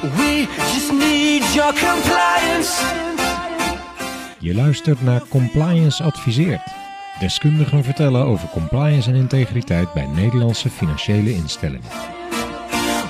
[0.00, 2.84] We just need your compliance.
[4.38, 6.62] Je luistert naar Compliance Adviseert.
[7.18, 11.88] Deskundigen vertellen over compliance en integriteit bij Nederlandse financiële instellingen.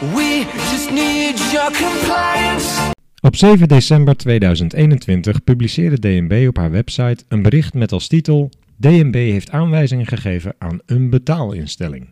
[0.00, 2.92] We just need your compliance.
[3.20, 9.14] Op 7 december 2021 publiceerde DNB op haar website een bericht met als titel DNB
[9.14, 12.08] heeft aanwijzingen gegeven aan een betaalinstelling.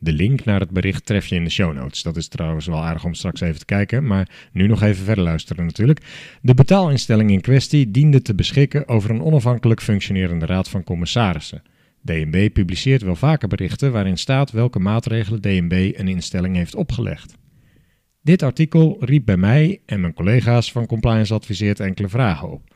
[0.00, 2.02] De link naar het bericht tref je in de show notes.
[2.02, 5.24] Dat is trouwens wel aardig om straks even te kijken, maar nu nog even verder
[5.24, 6.00] luisteren natuurlijk.
[6.42, 11.62] De betaalinstelling in kwestie diende te beschikken over een onafhankelijk functionerende raad van commissarissen.
[12.02, 17.36] DNB publiceert wel vaker berichten waarin staat welke maatregelen DNB een instelling heeft opgelegd.
[18.22, 22.74] Dit artikel riep bij mij en mijn collega's van Compliance Adviseert enkele vragen op.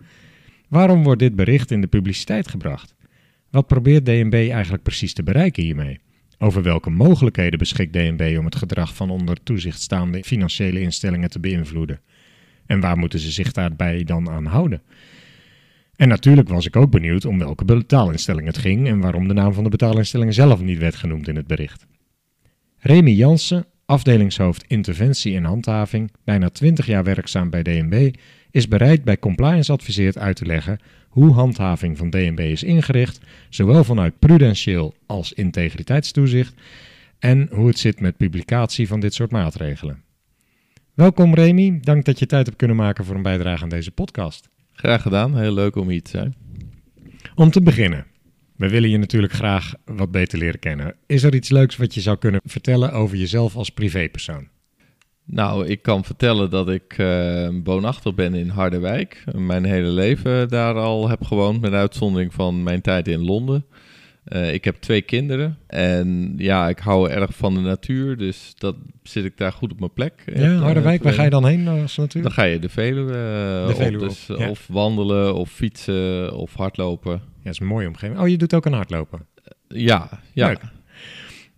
[0.68, 2.94] Waarom wordt dit bericht in de publiciteit gebracht?
[3.50, 6.00] Wat probeert DNB eigenlijk precies te bereiken hiermee?
[6.42, 11.40] Over welke mogelijkheden beschikt DNB om het gedrag van onder toezicht staande financiële instellingen te
[11.40, 12.00] beïnvloeden?
[12.66, 14.82] En waar moeten ze zich daarbij dan aan houden?
[15.96, 19.52] En natuurlijk was ik ook benieuwd om welke betaalinstelling het ging en waarom de naam
[19.52, 21.86] van de betaalinstelling zelf niet werd genoemd in het bericht.
[22.78, 28.14] Remy Jansen, afdelingshoofd interventie en handhaving, bijna 20 jaar werkzaam bij DNB,
[28.52, 33.84] is bereid bij Compliance Adviseert uit te leggen hoe handhaving van DNB is ingericht, zowel
[33.84, 36.54] vanuit prudentieel als integriteitstoezicht,
[37.18, 40.02] en hoe het zit met publicatie van dit soort maatregelen.
[40.94, 44.48] Welkom Remy, dank dat je tijd hebt kunnen maken voor een bijdrage aan deze podcast.
[44.72, 46.34] Graag gedaan, heel leuk om hier te zijn.
[47.34, 48.06] Om te beginnen,
[48.56, 50.94] we willen je natuurlijk graag wat beter leren kennen.
[51.06, 54.48] Is er iets leuks wat je zou kunnen vertellen over jezelf als privépersoon?
[55.32, 59.24] Nou, ik kan vertellen dat ik uh, woonachtig ben in Harderwijk.
[59.34, 63.64] Mijn hele leven daar al heb gewoond, met uitzondering van mijn tijd in Londen.
[64.28, 68.76] Uh, ik heb twee kinderen en ja, ik hou erg van de natuur, dus dat
[69.02, 70.22] zit ik daar goed op mijn plek.
[70.34, 72.22] Ja, Harderwijk, waar ga je dan heen als natuur?
[72.22, 74.50] Dan ga je de Veluwe, uh, De Veluwe op, dus, op, ja.
[74.50, 77.12] of wandelen, of fietsen, of hardlopen.
[77.12, 78.20] Ja, dat is een mooie omgeving.
[78.20, 79.26] Oh, je doet ook een hardlopen.
[79.68, 80.46] Ja, ja.
[80.46, 80.60] Leuk.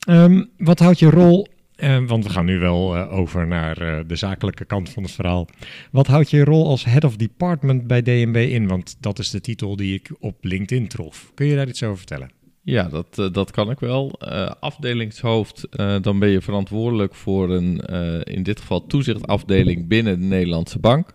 [0.06, 1.46] Ehm, wat houdt je rol,
[1.76, 5.12] eh, want we gaan nu wel eh, over naar eh, de zakelijke kant van het
[5.12, 5.48] verhaal.
[5.90, 8.68] Wat houdt je rol als head of department bij DNB in?
[8.68, 11.30] Want dat is de titel die ik op LinkedIn trof.
[11.34, 12.30] Kun je daar iets over vertellen?
[12.62, 14.20] Ja, dat, dat kan ik wel.
[14.60, 15.68] Afdelingshoofd,
[16.00, 17.78] dan ben je verantwoordelijk voor een,
[18.24, 21.14] in dit geval toezichtafdeling binnen de Nederlandse Bank.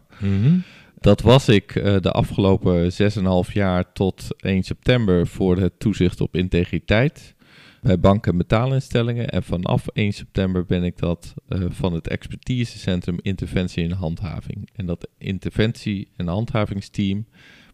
[1.00, 2.92] Dat was ik de afgelopen
[3.48, 7.36] 6,5 jaar tot 1 september voor het toezicht op integriteit
[7.82, 9.30] bij banken en betaalinstellingen.
[9.30, 14.70] En vanaf 1 september ben ik dat eh, van het expertisecentrum interventie en handhaving.
[14.74, 17.26] En dat interventie- en handhavingsteam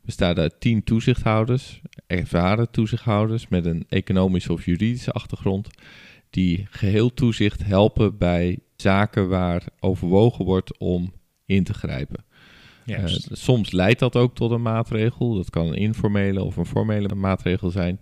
[0.01, 5.67] bestaat uit 10 toezichthouders, ervaren toezichthouders met een economische of juridische achtergrond,
[6.29, 11.13] die geheel toezicht helpen bij zaken waar overwogen wordt om
[11.45, 12.25] in te grijpen.
[12.85, 15.35] Eh, soms leidt dat ook tot een maatregel.
[15.35, 18.01] Dat kan een informele of een formele maatregel zijn.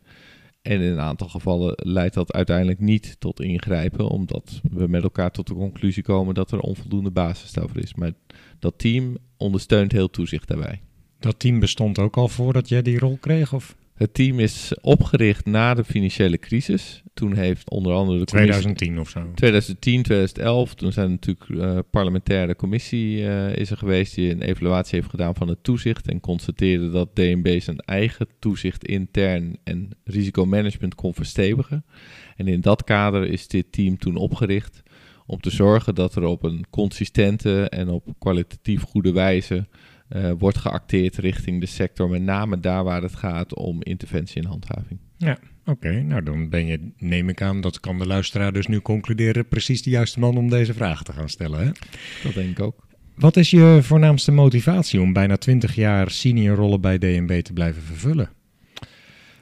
[0.63, 5.31] En in een aantal gevallen leidt dat uiteindelijk niet tot ingrijpen, omdat we met elkaar
[5.31, 7.93] tot de conclusie komen dat er onvoldoende basis daarvoor is.
[7.93, 8.11] Maar
[8.59, 10.81] dat team ondersteunt heel toezicht daarbij.
[11.19, 13.53] dat team bestond ook al voordat jij die rol kreeg?
[13.53, 17.03] Of Het team is opgericht na de financiële crisis.
[17.13, 19.31] Toen heeft onder andere de commissie- 2010 of zo?
[19.35, 24.95] 2010, 2011, toen zijn natuurlijk eh parlementaire commissie eh, is er geweest die een evaluatie
[24.95, 30.95] heeft gedaan van het toezicht en constateerde dat DNB zijn eigen toezicht intern en risicomanagement
[30.95, 31.85] kon verstevigen.
[32.35, 34.83] En in dat kader is dit team toen opgericht
[35.25, 39.67] om te zorgen dat er op een consistente en op kwalitatief goede wijze
[40.13, 44.47] eh, wordt geacteerd richting de sector, met name daar waar het gaat om interventie en
[44.47, 44.99] handhaving.
[45.65, 49.47] Oké, nou dan ben je, neem ik aan, dat kan de luisteraar dus nu concluderen,
[49.47, 51.59] precies de juiste man om deze vragen te gaan stellen.
[51.59, 51.71] Hè?
[52.23, 52.87] Dat denk ik ook.
[53.15, 57.81] Wat is je voornaamste motivatie om bijna 20 jaar senior rollen bij DNB te blijven
[57.81, 58.29] vervullen?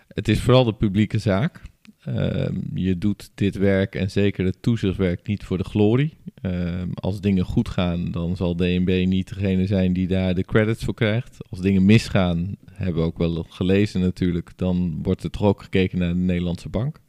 [0.08, 1.62] Het is vooral de publieke zaak.
[2.06, 6.14] Ehm, je doet dit werk en zeker het toezichtwerk niet voor de glorie.
[6.42, 10.84] Ehm, als dingen goed gaan, dan zal DNB niet degene zijn die daar de credits
[10.84, 11.38] voor krijgt.
[11.50, 16.00] Als dingen misgaan, hebben we ook wel gelezen natuurlijk, dan wordt er toch ook gekeken
[16.00, 17.00] naar de Nederlandse bank.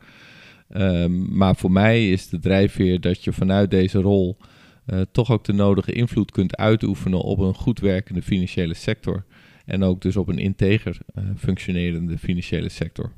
[0.69, 4.37] Ehm, maar voor mij is de drijfveer dat je vanuit deze rol
[4.87, 9.25] eh, toch ook de nodige invloed kunt uitoefenen op een goed werkende financiële sector.
[9.65, 13.13] En ook dus op een integer eh, functionerende financiële sector.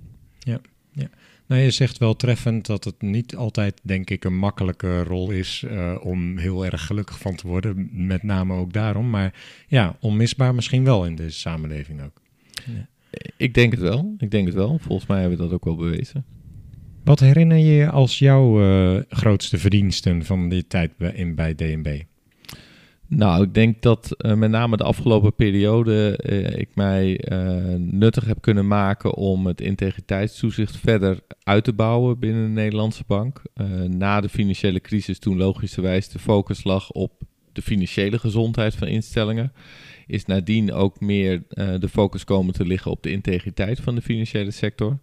[1.47, 5.65] Nou, je zegt wel treffend dat het niet altijd, denk ik, een makkelijke rol is
[5.69, 7.89] eh, om heel erg gelukkig van te worden.
[7.93, 9.11] Met name ook daarom.
[9.11, 9.35] Maar
[9.67, 12.23] ja, onmisbaar misschien wel in deze samenleving ook.
[13.37, 14.15] Ik denk het wel.
[14.19, 14.79] Ik denk het wel.
[14.79, 16.25] Volgens mij hebben we dat ook wel bewezen.
[17.05, 22.03] Wat herinner je als jouw eh, grootste verdiensten van die tijd bij, in, bij DNB?
[23.17, 28.25] Nou, ik denk dat uh, met name de afgelopen periode uh, ik mij uh, nuttig
[28.25, 33.43] heb kunnen maken om het integriteitstoezicht verder uit te bouwen binnen de Nederlandse bank.
[33.89, 37.13] na de financiële crisis, toen logischerwijs de focus lag op
[37.53, 39.53] de financiële gezondheid van instellingen,
[40.07, 41.43] is nadien ook meer
[41.79, 44.99] de focus komen te liggen op de integriteit van de financiële sector.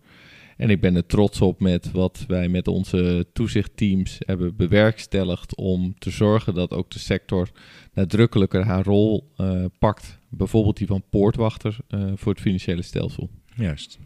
[0.62, 5.94] En ik ben er trots op met wat wij met onze toezichtteams hebben bewerkstelligd om
[5.98, 7.50] te zorgen dat ook de sector
[7.94, 10.20] nadrukkelijker haar rol uh, pakt.
[10.30, 13.30] Bijvoorbeeld die van poortwachter uh, voor het financiële stelsel.
[13.56, 14.00] Juist.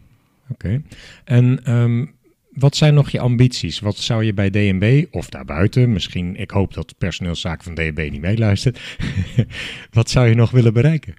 [0.48, 0.82] Oké.
[1.24, 2.14] En um,
[2.56, 3.80] wat zijn nog je ambities?
[3.80, 8.20] Wat zou je bij DNB of daarbuiten, misschien, ik hoop dat personeelszaken van DNB niet
[8.20, 8.98] meeluistert,
[9.90, 11.14] wat zou je nog willen bereiken?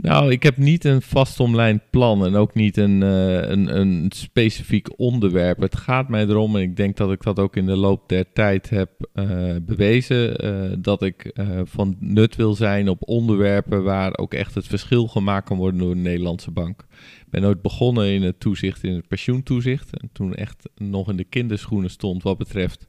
[0.00, 4.98] Nou, ik heb niet een vastomlijnd plan en ook niet een, uh, een, een specifiek
[4.98, 5.60] onderwerp.
[5.60, 8.32] Het gaat mij erom, en ik denk dat ik dat ook in de loop der
[8.32, 11.32] tijd heb uh, bewezen, uh, dat ik
[11.64, 15.94] van nut wil zijn op onderwerpen waar ook echt het verschil gemaakt kan worden door
[15.94, 16.86] de Nederlandse bank.
[17.20, 20.00] Ik ben ooit begonnen in het toezicht, in het pensioentoezicht.
[20.00, 22.86] En toen echt nog in de kinderschoenen stond wat betreft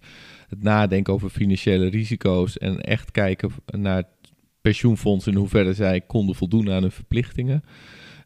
[0.50, 4.04] het nadenken over financiële risico's en echt kijken naar
[5.26, 7.64] in hoeverre zij konden voldoen aan hun verplichtingen.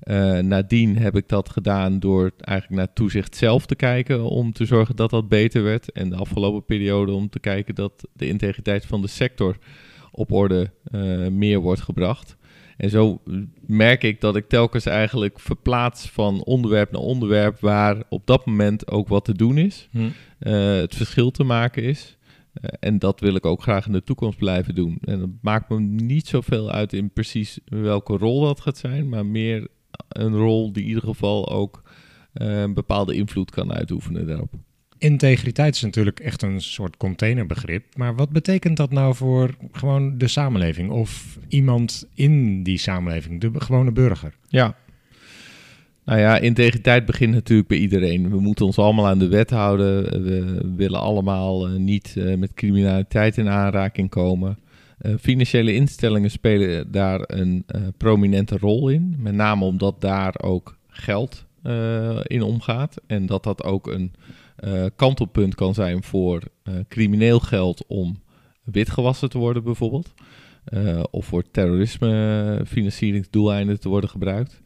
[0.03, 4.65] Uh, nadien heb ik dat gedaan door eigenlijk naar toezicht zelf te kijken om te
[4.65, 5.91] zorgen dat dat beter werd.
[5.91, 9.57] En de afgelopen periode om te kijken dat de integriteit van de sector
[10.11, 12.37] op orde uh, meer wordt gebracht.
[12.77, 13.21] En zo
[13.65, 18.91] merk ik dat ik telkens eigenlijk verplaats van onderwerp naar onderwerp waar op dat moment
[18.91, 19.99] ook wat te doen is, hm.
[19.99, 22.17] uh, het verschil te maken is.
[22.61, 24.97] Uh, en dat wil ik ook graag in de toekomst blijven doen.
[25.01, 29.25] En dat maakt me niet zoveel uit in precies welke rol dat gaat zijn, maar
[29.25, 29.67] meer
[30.09, 31.81] een rol die in ieder geval ook
[32.33, 34.53] uh, een bepaalde invloed kan uitoefenen daarop.
[34.97, 37.97] Integriteit is natuurlijk echt een soort containerbegrip.
[37.97, 43.51] Maar wat betekent dat nou voor gewoon de samenleving of iemand in die samenleving, de
[43.55, 44.35] gewone burger?
[44.47, 44.75] Ja,
[46.05, 48.29] nou ja, integriteit begint natuurlijk bij iedereen.
[48.29, 50.23] We moeten ons allemaal aan de wet houden.
[50.23, 54.57] We willen allemaal uh, niet uh, met criminaliteit in aanraking komen.
[55.01, 57.65] Uh, financiële instellingen spelen daar een
[57.97, 59.15] prominente rol in.
[59.19, 61.45] Met name omdat daar ook geld
[62.23, 63.01] in omgaat.
[63.07, 64.13] En dat dat ook een
[64.95, 66.41] kantelpunt kan zijn voor
[66.87, 68.21] crimineel geld om
[68.63, 70.13] witgewassen te worden bijvoorbeeld.
[71.11, 74.61] of voor terrorismefinancieringsdoeleinden te worden gebruikt.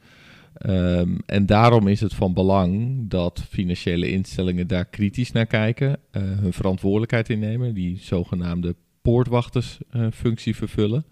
[0.65, 6.21] Um, en daarom is het van belang dat financiële instellingen daar kritisch naar kijken, uh,
[6.39, 11.06] hun verantwoordelijkheid innemen, die zogenaamde poortwachtersfunctie uh, vervullen.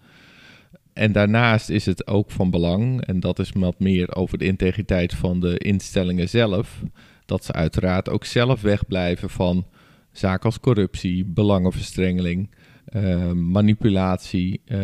[0.92, 5.14] En daarnaast is het ook van belang, en dat is wat meer over de integriteit
[5.14, 6.82] van de instellingen zelf,
[7.24, 9.66] dat ze uiteraard ook zelf wegblijven van
[10.12, 12.50] zaken als corruptie, belangenverstrengeling,
[12.94, 14.80] uh, manipulatie, uh,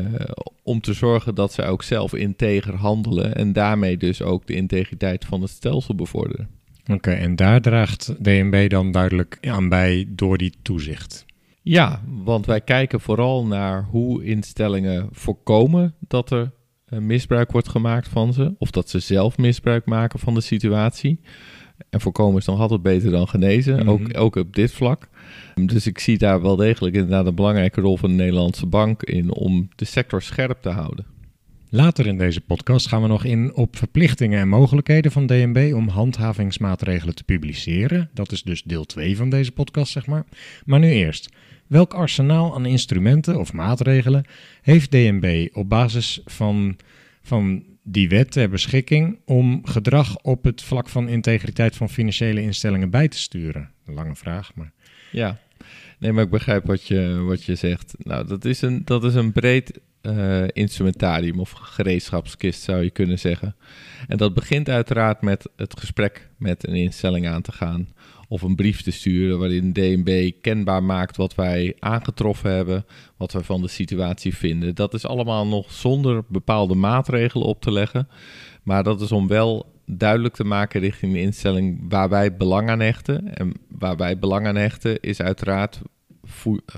[0.62, 5.25] om te zorgen dat zij ook zelf integer handelen en daarmee dus ook de integriteit
[5.25, 6.49] van het stelsel bevorderen.
[6.90, 11.25] Oké, en daar draagt DNB dan duidelijk aan bij door die toezicht.
[11.62, 16.52] Ja, want wij kijken vooral naar hoe instellingen voorkomen dat er
[16.88, 21.20] uh, misbruik wordt gemaakt van ze, of dat ze zelf misbruik maken van de situatie.
[21.90, 23.88] En voorkomen is nog altijd beter dan genezen, mm -hmm.
[23.88, 25.08] ook, ook op dit vlak.
[25.55, 29.33] Dus ik zie daar wel degelijk inderdaad een belangrijke rol van de Nederlandse bank in
[29.33, 31.06] om de sector scherp te houden.
[31.75, 35.88] Later in deze podcast gaan we nog in op verplichtingen en mogelijkheden van DNB om
[35.88, 38.11] handhavingsmaatregelen te publiceren.
[38.14, 40.25] Dat is dus deel 2 van deze podcast, zeg maar.
[40.64, 41.28] Maar nu eerst.
[41.66, 44.25] Welk arsenaal aan instrumenten of maatregelen
[44.62, 46.76] heeft DNB op basis van,
[47.23, 52.90] van die wet ter beschikking om gedrag op het vlak van integriteit van financiële instellingen
[52.90, 53.70] bij te sturen?
[53.86, 54.72] Lange vraag, maar.
[55.10, 55.38] Ja,
[55.98, 57.94] nee, maar ik begrijp wat je, wat je zegt.
[57.98, 63.18] Nou, dat is een, dat is een breed uh, instrumentarium of gereedschapskist zou je kunnen
[63.18, 63.56] zeggen.
[64.08, 67.88] En dat begint uiteraard met het gesprek met een instelling aan te gaan
[68.32, 72.84] of een brief te sturen waarin DNB kenbaar maakt wat wij aangetroffen hebben,
[73.16, 74.74] wat we van de situatie vinden.
[74.74, 78.08] Dat is allemaal nog zonder bepaalde maatregelen op te leggen,
[78.62, 82.80] maar dat is om wel duidelijk te maken richting de instelling waar wij belang aan
[82.80, 83.34] hechten.
[83.34, 85.80] En waar wij belang aan hechten is uiteraard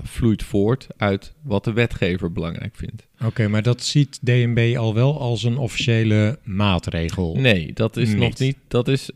[0.03, 3.07] vloeit voort uit wat de wetgever belangrijk vindt.
[3.25, 7.35] Oké, maar dat ziet DNB al wel als een officiële maatregel?
[7.35, 8.57] Nee, dat is nog niet.
[8.67, 9.09] Dat is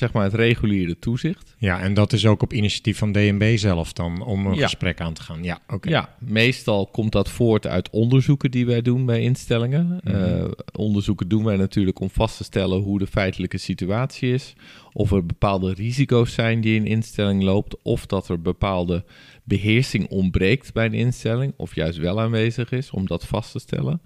[0.00, 1.54] zeg maar het reguliere toezicht.
[1.58, 4.62] Ja, en dat is ook op initiatief van DNB zelf dan om een Ja.
[4.62, 5.42] gesprek aan te gaan.
[5.42, 5.88] Ja, oké.
[5.88, 10.00] Ja, meestal komt dat voort uit onderzoeken die wij doen bij instellingen.
[10.04, 14.52] Eh, onderzoeken doen wij natuurlijk om vast te stellen hoe de feitelijke situatie is.
[14.92, 17.82] Of er bepaalde risico's zijn die een instelling loopt.
[17.82, 19.04] Of dat er bepaalde
[19.44, 21.52] beheersing ontbreekt bij een instelling.
[21.56, 24.00] Of juist wel aanwezig is om dat vast te stellen.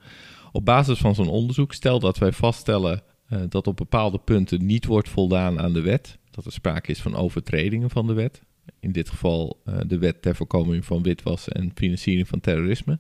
[0.52, 4.84] Op basis van zo'n onderzoek, stel dat wij vaststellen eh, dat op bepaalde punten niet
[4.86, 6.18] wordt voldaan aan de wet.
[6.30, 8.42] Dat er sprake is van overtredingen van de wet.
[8.80, 12.98] In dit geval eh, de wet ter voorkoming van witwas en financiering van terrorisme.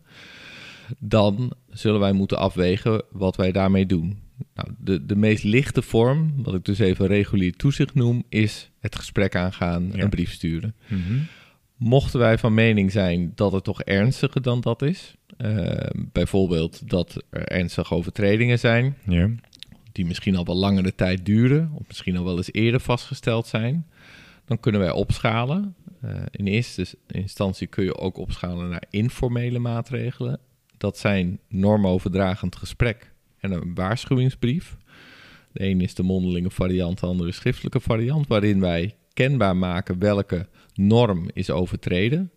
[0.98, 4.18] Dan zullen wij moeten afwegen wat wij daarmee doen.
[4.54, 8.96] Nou, de, de meest lichte vorm, wat ik dus even regulier toezicht noem, is het
[8.96, 10.02] gesprek aangaan, Ja.
[10.02, 10.74] een brief sturen.
[10.88, 11.18] Mhm.
[11.76, 15.76] Mochten wij van mening zijn dat het toch ernstiger dan dat is, eh,
[16.12, 19.30] bijvoorbeeld dat er ernstige overtredingen zijn, ja.
[19.94, 23.86] Die misschien al wel langere tijd duren, of misschien al wel eens eerder vastgesteld zijn,
[24.44, 25.74] dan kunnen wij opschalen.
[26.00, 30.38] Eh, in eerste instantie kun je ook opschalen naar informele maatregelen.
[30.76, 34.76] Dat zijn normoverdragend gesprek en een waarschuwingsbrief.
[35.52, 40.48] De ene is de mondelinge variant, de andere schriftelijke variant, waarin wij kenbaar maken welke
[40.74, 42.32] norm is overtreden,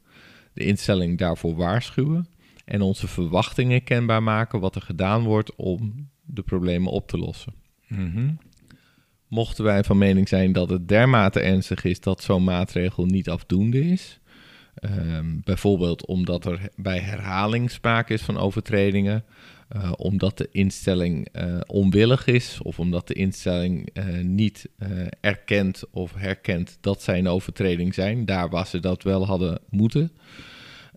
[0.54, 2.28] de instelling daarvoor waarschuwen
[2.66, 7.54] en onze verwachtingen kenbaar maken wat er gedaan wordt om de problemen op te lossen.
[7.88, 8.30] Mhm.
[9.28, 13.80] Mochten wij van mening zijn dat het dermate ernstig is dat zo'n maatregel niet afdoende
[13.80, 14.20] is,
[14.76, 19.24] ehm, bijvoorbeeld omdat er bij herhaling sprake is van overtredingen,
[19.68, 24.70] eh, omdat de instelling eh, onwillig is of omdat de instelling eh, niet
[25.22, 30.12] erkent of herkent dat zij een overtreding zijn, daar waar ze dat wel hadden moeten,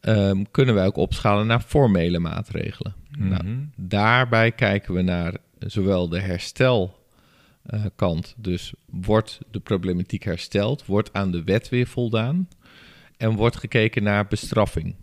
[0.01, 2.95] ehm, kunnen wij ook opschalen naar formele maatregelen.
[3.19, 3.59] Nou, Mhm.
[3.77, 11.45] daarbij kijken we naar zowel de herstelkant, dus wordt de problematiek hersteld, wordt aan de
[11.45, 12.49] wet weer voldaan
[13.17, 14.95] en wordt gekeken naar bestraffing.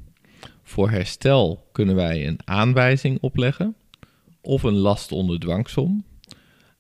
[0.64, 3.76] Voor herstel kunnen wij een aanwijzing opleggen
[4.42, 6.04] of een last onder dwangsom.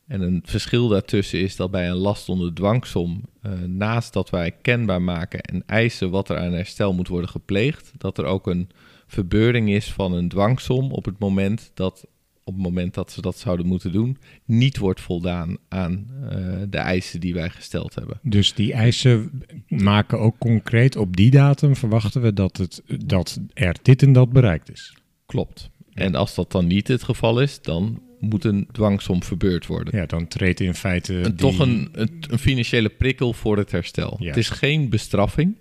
[0.08, 4.52] En een verschil daartussen is dat bij een last onder dwangsom, eh, naast dat wij
[4.52, 8.70] kenbaar maken en eisen wat er aan herstel moet worden gepleegd, dat er ook een
[9.08, 12.08] verbeuring is van een dwangsom op het moment dat,
[12.44, 16.38] op het moment dat ze dat zouden moeten doen, niet wordt voldaan aan eh,
[16.70, 18.20] de eisen die wij gesteld hebben.
[18.22, 23.76] Dus die eisen maken ook concreet op die datum verwachten we dat, het, dat er
[23.82, 24.98] dit en dat bereikt is.
[25.26, 25.70] Klopt.
[25.94, 30.00] En als dat dan niet het geval is, dan moet een dwangsom verbeurd worden.
[30.00, 33.72] Ja, dan treedt in feite En die- Toch een, een, een financiële prikkel voor het
[33.72, 34.18] herstel.
[34.20, 34.28] Ja.
[34.28, 35.56] Het is geen bestraffing,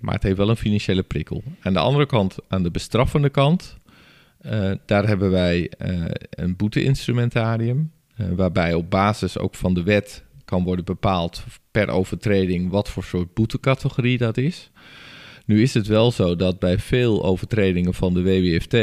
[0.00, 1.42] maar het heeft wel een financiële prikkel.
[1.60, 3.76] Aan de andere kant, aan de bestraffende kant,
[4.40, 10.24] eh, daar hebben wij eh, een boeteinstrumentarium, eh, waarbij op basis ook van de wet
[10.44, 14.70] kan worden bepaald per overtreding wat voor soort boetecategorie dat is.
[15.46, 18.74] Nu is het wel zo dat bij veel overtredingen van de WWFT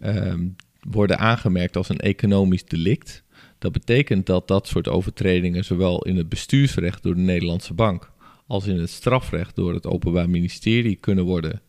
[0.00, 0.46] ehm,
[0.90, 3.24] worden aangemerkt als een economisch delict.
[3.58, 8.10] Dat betekent dat dat soort overtredingen zowel in het bestuursrecht door de Nederlandse Bank
[8.46, 11.62] als in het strafrecht door het Openbaar Ministerie kunnen worden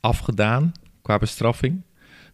[0.00, 0.72] afgedaan
[1.02, 1.82] qua bestraffing.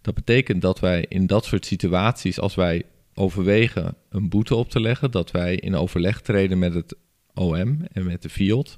[0.02, 2.82] Dat betekent dat wij in dat soort situaties, als wij
[3.14, 6.96] overwegen een boete op te leggen, dat wij in overleg treden met het
[7.34, 8.74] OM en met de FIOD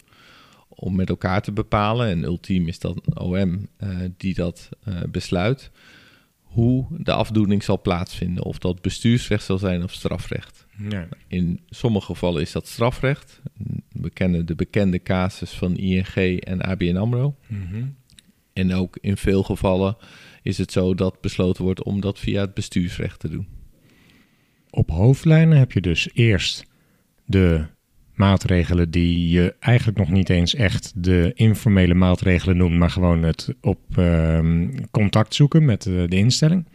[0.68, 5.70] om met elkaar te bepalen, en ultiem is dat OM eh, die dat eh, besluit,
[6.56, 8.44] hoe de afdoening zal plaatsvinden.
[8.44, 10.66] Of dat bestuursrecht zal zijn of strafrecht.
[10.88, 11.08] Ja.
[11.28, 13.40] In sommige gevallen is dat strafrecht.
[13.92, 17.36] We kennen de bekende casus van ING en ABN AMRO.
[17.46, 17.84] Mhm.
[18.52, 19.96] En ook in veel gevallen
[20.42, 23.46] is het zo dat besloten wordt om dat via het bestuursrecht te doen.
[24.70, 26.64] Op hoofdlijnen heb je dus eerst
[27.25, 27.66] de
[28.16, 33.54] maatregelen die je eigenlijk nog niet eens echt de informele maatregelen noemt, maar gewoon het
[33.61, 36.68] op ehm, contact zoeken met eh, de instelling.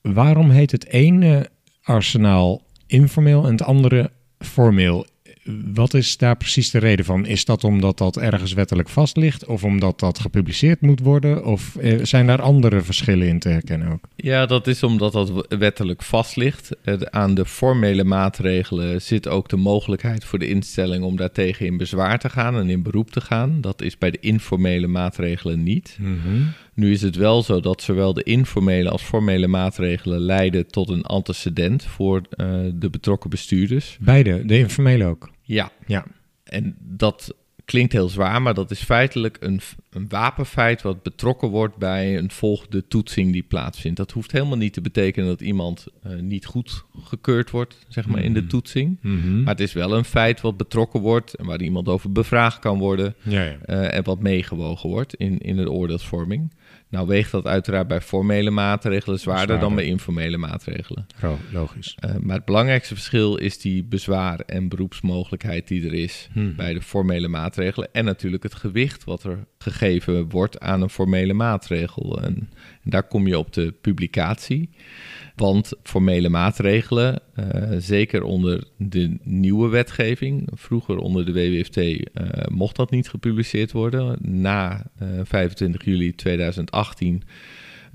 [0.00, 1.50] Waarom heet het ene
[1.82, 5.06] arsenaal informeel en het andere formeel?
[5.74, 7.26] Wat is daar precies de reden van?
[7.26, 11.44] Is dat omdat dat ergens wettelijk vast ligt of omdat dat gepubliceerd moet worden?
[11.44, 14.04] Of eh, zijn daar andere verschillen in te herkennen ook?
[14.16, 16.70] Ja, dat is omdat dat wettelijk vast ligt.
[17.10, 22.18] Aan de formele maatregelen zit ook de mogelijkheid voor de instelling om daartegen in bezwaar
[22.18, 23.60] te gaan en in beroep te gaan.
[23.60, 25.98] Dat is bij de informele maatregelen niet.
[26.78, 31.02] Nu is het wel zo dat zowel de informele als formele maatregelen leiden tot een
[31.04, 33.96] antecedent voor eh, de betrokken bestuurders.
[34.00, 35.30] Beide, de informele ook.
[35.42, 36.04] Ja, Ja.
[36.44, 41.76] en dat klinkt heel zwaar, maar dat is feitelijk een, een wapenfeit wat betrokken wordt
[41.76, 43.96] bij een volgende toetsing die plaatsvindt.
[43.96, 48.22] Dat hoeft helemaal niet te betekenen dat iemand uh, niet goed gekeurd wordt, zeg maar,
[48.22, 48.48] in de Mhm.
[48.48, 48.98] toetsing.
[49.02, 49.42] Mhm.
[49.42, 52.78] Maar het is wel een feit wat betrokken wordt en waar iemand over bevraagd kan
[52.78, 53.56] worden ja, ja.
[53.64, 56.50] eh, en wat meegewogen wordt in, in de oordeelsvorming.
[56.90, 61.06] Nou weegt dat uiteraard bij formele maatregelen zwaarder, dan bij informele maatregelen.
[61.52, 61.94] Logisch.
[61.98, 66.54] Eh, maar het belangrijkste verschil is die bezwaar- en beroepsmogelijkheid die er is Mhm.
[66.54, 67.88] bij de formele maatregelen.
[67.92, 72.22] En natuurlijk het gewicht wat er gegeven wordt aan een formele maatregel.
[72.22, 72.34] En,
[72.84, 74.70] en daar kom je op de publicatie.
[75.38, 82.00] Want formele maatregelen, eh, zeker onder de nieuwe wetgeving, vroeger onder de WWFT eh,
[82.48, 84.18] mocht dat niet gepubliceerd worden.
[84.20, 87.22] Na eh, 25 juli 2018,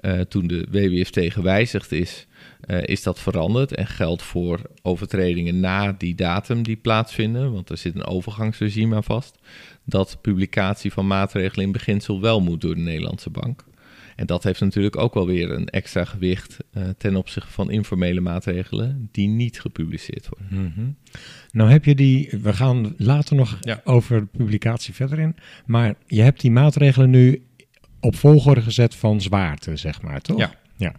[0.03, 2.27] eh, toen de WWFT gewijzigd is,
[2.62, 7.77] eh, is dat veranderd en geldt voor overtredingen na die datum die plaatsvinden, want er
[7.77, 9.38] zit een overgangsregime aan vast,
[9.85, 13.63] dat publicatie van maatregelen in beginsel wel moet door de Nederlandse bank.
[14.23, 18.19] En dat heeft natuurlijk ook wel weer een extra gewicht eh, ten opzichte van informele
[18.21, 20.73] maatregelen die niet gepubliceerd worden.
[20.75, 20.85] Mhm.
[21.51, 23.81] Nou heb je die, we gaan later nog Ja.
[23.83, 27.45] over de publicatie verder in, maar je hebt die maatregelen nu
[27.99, 30.37] op volgorde gezet van zwaarte, zeg maar, toch?
[30.37, 30.53] Ja.
[30.77, 30.93] ja.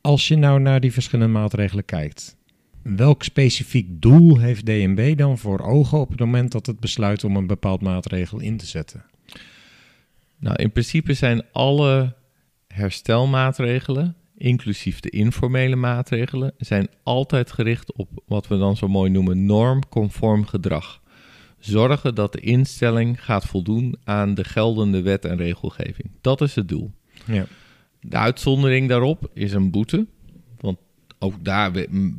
[0.00, 2.36] Als je nou naar die verschillende maatregelen kijkt,
[2.82, 7.36] welk specifiek doel heeft DNB dan voor ogen op het moment dat het besluit om
[7.36, 9.04] een bepaald maatregel in te zetten?
[10.38, 12.14] Nou, in principe zijn alle
[12.74, 19.46] herstelmaatregelen, inclusief de informele maatregelen, zijn altijd gericht op wat we dan zo mooi noemen
[19.46, 21.00] normconform gedrag.
[21.58, 26.10] Zorgen dat de instelling gaat voldoen aan de geldende wet en regelgeving.
[26.20, 26.90] Dat is het doel.
[27.26, 27.46] Ja.
[28.00, 30.06] De uitzondering daarop is een boete.
[31.24, 31.70] Ook daar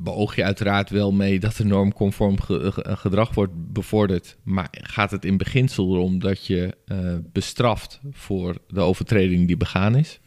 [0.04, 4.38] beoog je uiteraard wel mee dat er normconform ge- ge- gedrag wordt bevorderd.
[4.44, 6.98] Maar gaat het in beginsel erom dat je eh,
[7.32, 10.20] bestraft voor de overtreding die begaan is.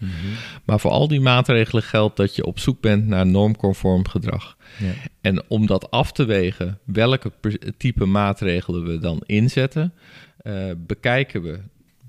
[0.64, 4.56] Maar voor al die maatregelen geldt dat je op zoek bent naar normconform gedrag.
[4.78, 4.92] Ja.
[5.20, 7.32] En om dat af te wegen, welke
[7.76, 9.92] type maatregelen we dan inzetten,
[10.38, 11.60] eh, bekijken we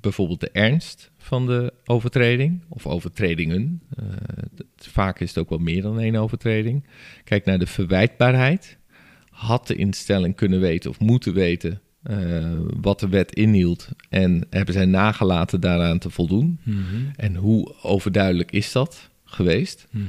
[0.02, 3.82] bijvoorbeeld de ernst van de overtreding of overtredingen.
[3.98, 4.06] Eh,
[4.76, 6.84] vaak is het ook wel meer dan één overtreding.
[7.24, 8.78] Kijk naar de verwijtbaarheid.
[9.30, 14.74] Had de instelling kunnen weten of moeten weten eh, wat de wet inhield en hebben
[14.74, 16.60] zij nagelaten daaraan te voldoen?
[17.16, 19.88] En hoe overduidelijk is dat geweest?
[19.92, 20.00] Eh,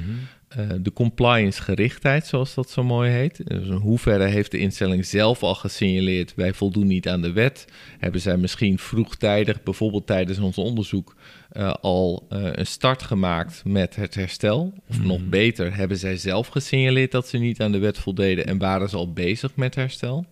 [0.81, 3.41] de compliance gerichtheid, zoals dat zo mooi heet.
[3.47, 6.33] Dus in hoeverre heeft de instelling zelf al gesignaleerd...
[6.35, 7.65] wij voldoen niet aan de wet?
[7.99, 11.15] Hebben zij misschien vroegtijdig, bijvoorbeeld tijdens ons onderzoek...
[11.49, 14.73] eh, al eh, een start gemaakt met het herstel?
[14.87, 18.45] Of nog beter, hebben zij zelf gesignaleerd dat ze niet aan de wet voldeden...
[18.45, 20.25] en waren ze al bezig met herstel?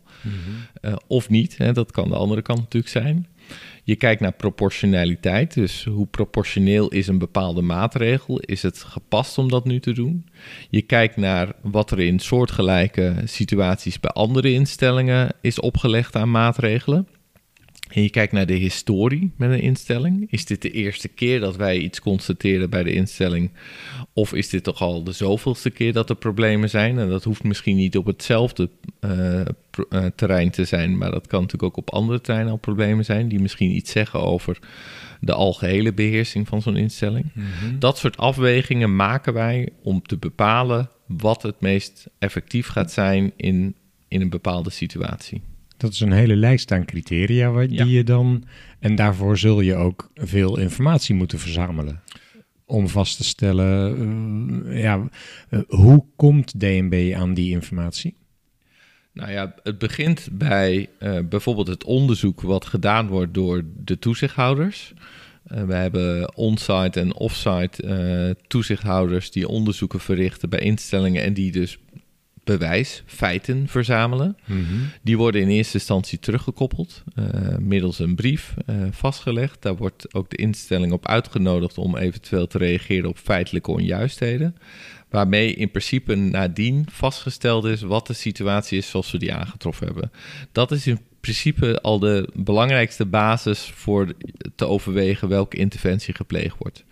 [0.81, 3.27] Eh, of niet, hè, dat kan de andere kant natuurlijk zijn.
[3.83, 8.39] Je kijkt naar proportionaliteit, dus hoe proportioneel is een bepaalde maatregel?
[8.39, 10.25] Is het gepast om dat nu te doen?
[10.69, 17.07] Je kijkt naar wat er in soortgelijke situaties bij andere instellingen is opgelegd aan maatregelen.
[17.89, 20.31] En je kijkt naar de historie met een instelling.
[20.31, 23.51] Is dit de eerste keer dat wij iets constateren bij de instelling?
[24.13, 26.99] Of is dit toch al de zoveelste keer dat er problemen zijn?
[26.99, 28.69] En dat hoeft misschien niet op hetzelfde
[30.15, 33.39] terrein te zijn, maar dat kan natuurlijk ook op andere terreinen al problemen zijn, die
[33.39, 34.59] misschien iets zeggen over
[35.21, 37.25] de algehele beheersing van zo'n instelling.
[37.79, 43.75] Dat soort afwegingen maken wij om te bepalen wat het meest effectief gaat zijn in,
[44.07, 45.41] in een bepaalde situatie.
[45.77, 47.83] Dat is een hele lijst aan criteria waar, Ja.
[47.83, 48.43] die je dan.
[48.79, 52.01] En daarvoor zul je ook veel informatie moeten verzamelen.
[52.65, 55.09] Om vast te stellen, eh, ja,
[55.49, 58.15] eh, hoe komt DNB aan die informatie?
[59.13, 64.93] Nou ja, het begint bij eh, bijvoorbeeld het onderzoek wat gedaan wordt door de toezichthouders.
[65.43, 71.51] Eh, we hebben on-site en off-site eh, toezichthouders die onderzoeken verrichten bij instellingen en die
[71.51, 71.77] dus
[72.43, 74.37] bewijs, feiten verzamelen.
[75.01, 77.03] Die worden in eerste instantie teruggekoppeld
[77.59, 78.53] middels een brief
[78.91, 79.61] vastgelegd.
[79.61, 84.55] Daar wordt ook de instelling op uitgenodigd om eventueel te reageren op feitelijke onjuistheden.
[85.09, 90.11] Waarmee in principe nadien vastgesteld is wat de situatie is zoals we die aangetroffen hebben.
[90.51, 94.13] Dat is in principe al de belangrijkste basis voor
[94.55, 96.83] te overwegen welke interventie gepleegd wordt.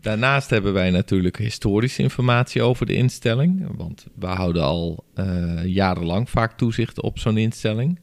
[0.00, 6.30] Daarnaast hebben wij natuurlijk historische informatie over de instelling, want we houden al eh, jarenlang
[6.30, 7.98] vaak toezicht op zo'n instelling.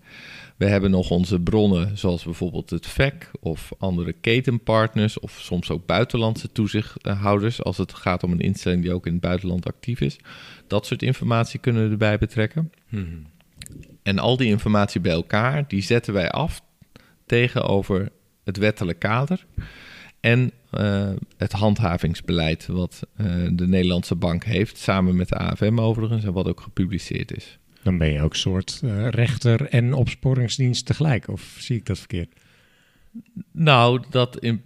[0.60, 5.86] We hebben nog onze bronnen, zoals bijvoorbeeld het VEC of andere ketenpartners, of soms ook
[5.86, 10.18] buitenlandse toezichthouders, als het gaat om een instelling die ook in het buitenland actief is.
[10.68, 12.72] Dat soort informatie kunnen we erbij betrekken.
[14.04, 16.62] En al die informatie bij elkaar, die zetten wij af
[17.26, 18.10] tegenover
[18.44, 19.46] het wettelijk kader
[20.20, 26.24] en eh, het handhavingsbeleid wat eh, de Nederlandse bank heeft, samen met de AFM overigens,
[26.24, 27.59] en wat ook gepubliceerd is.
[27.84, 32.34] Dan ben je ook soort eh, rechter en opsporingsdienst tegelijk, of zie ik dat verkeerd?
[33.52, 34.62] Nou, dat in,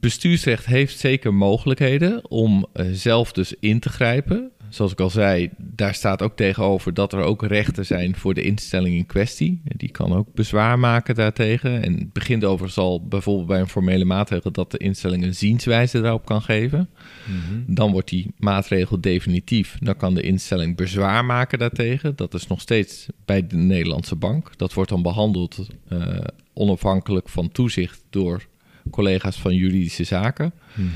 [0.00, 5.94] bestuursrecht heeft zeker mogelijkheden om zelf dus in te grijpen zoals ik al zei, daar
[5.94, 9.60] staat ook tegenover dat er ook rechten zijn voor de instelling in kwestie.
[9.64, 11.82] Die kan ook bezwaar maken daartegen.
[11.82, 16.00] En het begint overigens al bijvoorbeeld bij een formele maatregel dat de instelling een zienswijze
[16.00, 16.88] daarop kan geven.
[17.24, 17.74] Mhm.
[17.74, 19.76] Dan wordt die maatregel definitief.
[19.80, 22.16] Dan kan de instelling bezwaar maken daartegen.
[22.16, 24.50] Dat is nog steeds bij de Nederlandse bank.
[24.56, 26.18] Dat wordt dan behandeld uh,
[26.52, 28.46] onafhankelijk van toezicht door
[28.90, 30.52] collega's van juridische zaken.
[30.74, 30.86] Mm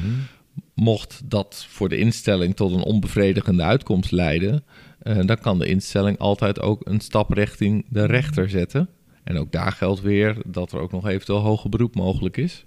[0.75, 4.65] mocht dat voor de instelling tot een onbevredigende uitkomst leiden,
[5.03, 8.89] uh, dan kan de instelling altijd ook een stap richting de rechter zetten.
[9.25, 12.65] En ook daar geldt weer dat er ook nog eventueel hoger beroep mogelijk is.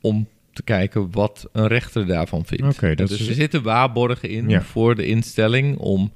[0.00, 2.76] Om te kijken wat een rechter daarvan vindt.
[2.76, 6.12] Okay, dat dus er zitten waarborgen in voor de instelling om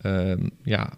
[0.00, 0.92] ehm, ja,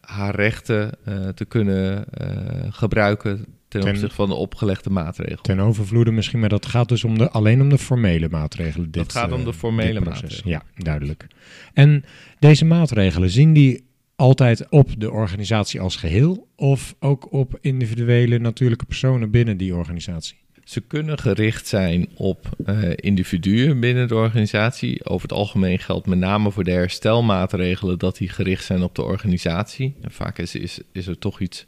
[0.00, 2.28] haar rechten uh, te kunnen uh,
[2.70, 5.42] gebruiken ten, opzichte van de opgelegde maatregelen.
[5.42, 8.90] Ten overvloede misschien, maar dat gaat dus om de, alleen om de formele maatregelen.
[8.90, 10.50] Dit, dat gaat om de eh, formele maatregelen.
[10.50, 11.26] Ja, duidelijk.
[11.72, 12.04] En
[12.38, 18.84] deze maatregelen, zien die altijd op de organisatie als geheel of ook op individuele natuurlijke
[18.84, 20.36] personen binnen die organisatie?
[20.64, 25.04] Ze kunnen gericht zijn op uh, individuen binnen de organisatie.
[25.04, 29.02] Over het algemeen geldt met name voor de herstelmaatregelen dat die gericht zijn op de
[29.02, 29.94] organisatie.
[30.00, 31.66] En vaak is, is, is er toch iets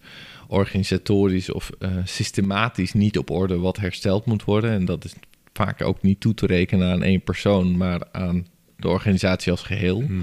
[0.50, 4.70] organisatorisch of uh, systematisch niet op orde wat hersteld moet worden.
[4.70, 5.14] En dat is
[5.52, 10.00] vaak ook niet toe te rekenen aan één persoon, maar aan de organisatie als geheel.
[10.00, 10.22] Mhm.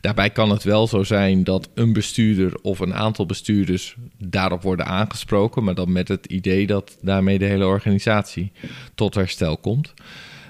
[0.00, 4.86] Daarbij kan het wel zo zijn dat een bestuurder of een aantal bestuurders daarop worden
[4.86, 8.52] aangesproken, maar dan met het idee dat daarmee de hele organisatie
[8.94, 9.94] tot herstel komt.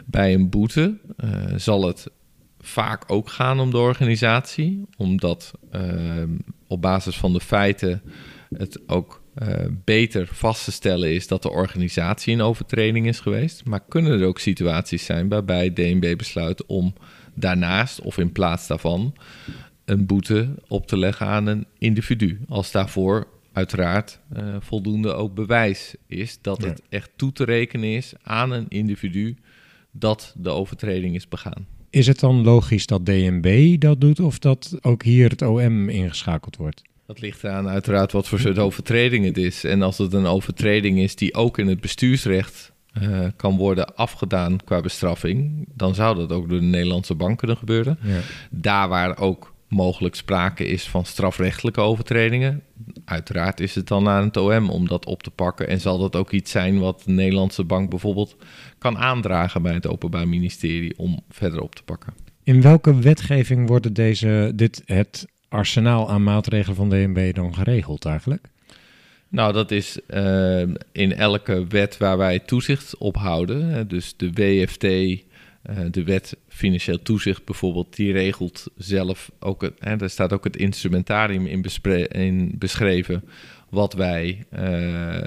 [0.05, 2.07] Bij een boete uh, zal het
[2.61, 5.83] vaak ook gaan om de organisatie, omdat uh,
[6.67, 8.03] op basis van de feiten
[8.59, 9.49] het ook uh,
[9.85, 13.65] beter vast te stellen is dat de organisatie in overtreding is geweest.
[13.65, 16.95] Maar kunnen er ook situaties zijn waarbij DNB besluit om
[17.35, 19.15] daarnaast of in plaats daarvan
[19.85, 22.41] een boete op te leggen aan een individu.
[22.49, 28.13] Als daarvoor uiteraard uh, voldoende ook bewijs is dat het echt toe te rekenen is
[28.23, 29.37] aan een individu
[29.91, 31.67] dat de overtreding is begaan.
[31.91, 36.57] Is het dan logisch dat DNB dat doet of dat ook hier het OM ingeschakeld
[36.57, 36.83] wordt?
[37.07, 39.65] Dat ligt eraan uiteraard wat voor soort overtreding het is.
[39.65, 44.65] En als het een overtreding is die ook in het bestuursrecht uh, kan worden afgedaan
[44.65, 47.99] qua bestraffing, dan zou dat ook door de Nederlandse bank kunnen gebeuren.
[48.03, 48.21] Ja.
[48.51, 52.63] Daar waar ook mogelijk sprake is van strafrechtelijke overtredingen,
[53.05, 55.69] uiteraard is het dan aan het OM om dat op te pakken.
[55.69, 58.37] En zal dat ook iets zijn wat de Nederlandse bank bijvoorbeeld
[58.79, 62.13] kan aandragen bij het Openbaar Ministerie om verder op te pakken.
[62.43, 68.47] In welke wetgeving worden deze, dit, het arsenaal aan maatregelen van DNB dan geregeld eigenlijk?
[69.29, 70.61] Nou, dat is uh,
[70.93, 73.89] in elke wet waar wij toezicht op houden.
[73.89, 75.19] Dus de WFT, uh,
[75.63, 79.75] eh, de wet financieel toezicht bijvoorbeeld, die regelt zelf ook het.
[79.79, 81.65] Hè, daar staat ook het instrumentarium in,
[82.09, 83.25] in beschreven
[83.69, 85.19] wat wij, uh,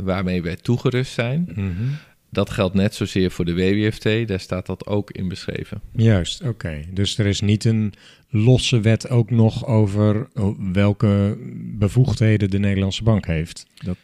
[0.00, 1.52] waarmee wij toegerust zijn.
[1.54, 1.98] Mm
[2.30, 5.80] dat geldt net zozeer voor de WWFT, daar staat dat ook in beschreven.
[5.92, 6.84] Juist, oké.
[6.92, 7.92] Dus er is niet een
[8.30, 10.28] losse wet ook nog over
[10.72, 11.38] welke
[11.78, 13.66] bevoegdheden de Nederlandse bank heeft.
[13.84, 13.96] Dat...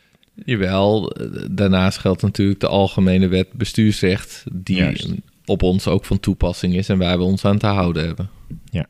[0.44, 1.16] Jawel,
[1.50, 6.98] daarnaast geldt natuurlijk de algemene wet bestuursrecht, die op ons ook van toepassing is en
[6.98, 8.30] waar we ons aan te houden hebben.
[8.70, 8.86] Ja.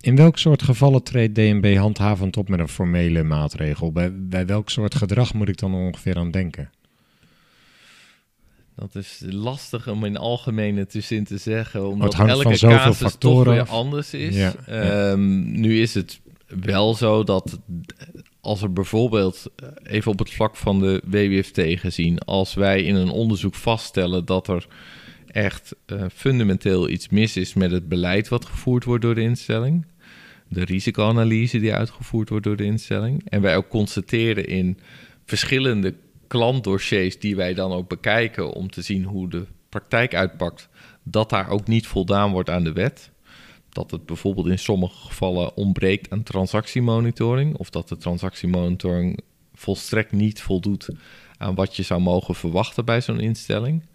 [0.00, 3.92] In welk soort gevallen treedt DNB handhavend op met een formele maatregel?
[3.92, 6.70] Bij, bij welk soort gedrag moet ik dan ongeveer aan denken?
[8.78, 14.14] Dat is lastig om in algemene zin te zeggen, omdat elke casus toch weer anders
[14.14, 14.54] is.
[14.66, 17.58] Ehm, nu is het wel zo dat
[18.40, 22.94] als er bijvoorbeeld, eh, even op het vlak van de WWFT gezien, als wij in
[22.94, 24.66] een onderzoek vaststellen dat er
[25.26, 29.86] echt uh, fundamenteel iets mis is met het beleid wat gevoerd wordt door de instelling,
[30.48, 34.78] de risicoanalyse die uitgevoerd wordt door de instelling, en wij ook constateren in
[35.24, 35.94] verschillende
[36.28, 40.68] klantdossiers die wij dan ook bekijken om te zien hoe de praktijk uitpakt,
[41.02, 43.10] dat daar ook niet voldaan wordt aan de wet.
[43.68, 49.20] Dat het bijvoorbeeld in sommige gevallen ontbreekt aan transactiemonitoring, of dat de transactiemonitoring
[49.54, 50.88] volstrekt niet voldoet
[51.38, 53.86] aan wat je zou mogen verwachten bij zo'n instelling,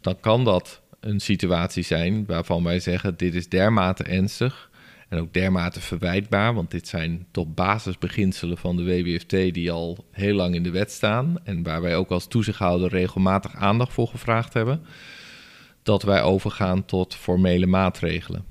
[0.00, 4.70] dan kan dat een situatie zijn waarvan wij zeggen: dit is dermate ernstig
[5.12, 10.34] En ook dermate verwijtbaar, want dit zijn toch basisbeginselen van de WWFT die al heel
[10.34, 11.36] lang in de wet staan.
[11.44, 14.80] En waar wij ook als toezichthouder regelmatig aandacht voor gevraagd hebben.
[15.82, 18.44] Dat wij overgaan tot formele maatregelen.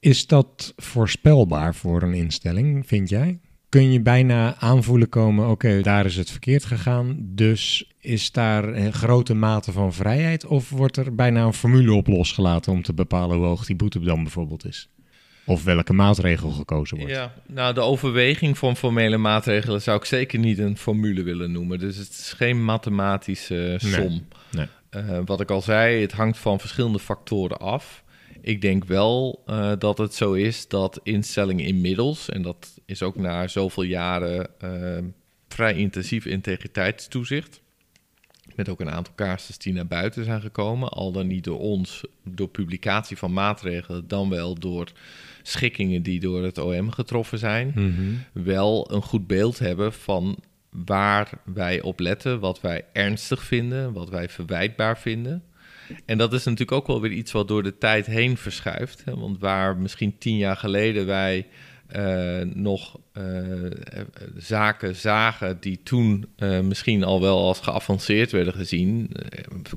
[0.00, 3.38] Is dat voorspelbaar voor een instelling, vind jij?
[3.68, 8.92] Kun je bijna aanvoelen komen, oké, daar is het verkeerd gegaan, dus is daar een
[8.92, 10.46] grote mate van vrijheid?
[10.46, 14.00] Of wordt er bijna een formule op losgelaten om te bepalen hoe hoog die boete
[14.00, 14.88] dan bijvoorbeeld is?
[15.44, 17.12] Of welke maatregel gekozen wordt?
[17.12, 21.78] Ja, nou, de overweging van formele maatregelen zou ik zeker niet een formule willen noemen.
[21.78, 24.26] Dus het is geen mathematische som.
[24.50, 24.66] Nee.
[24.96, 28.04] Uh, wat ik al zei, het hangt van verschillende factoren af.
[28.40, 33.16] Ik denk wel uh, dat het zo is dat instellingen inmiddels, en dat is ook
[33.16, 34.98] na zoveel jaren uh,
[35.48, 37.60] vrij intensief integriteitstoezicht,
[38.56, 42.04] met ook een aantal casus die naar buiten zijn gekomen, al dan niet door ons,
[42.24, 44.92] door publicatie van maatregelen, dan wel door
[45.42, 48.44] schikkingen die door het OM getroffen zijn, Mm -hmm.
[48.44, 50.38] wel een goed beeld hebben van
[50.70, 55.42] waar wij op letten, wat wij ernstig vinden, wat wij verwijtbaar vinden.
[56.04, 59.02] En dat is natuurlijk ook wel weer iets wat door de tijd heen verschuift.
[59.04, 59.16] Hè?
[59.16, 61.46] Want waar misschien tien jaar geleden wij
[62.54, 63.22] nog uh,
[64.36, 66.26] zaken zagen die toen
[66.62, 69.10] misschien al wel als geavanceerd werden gezien,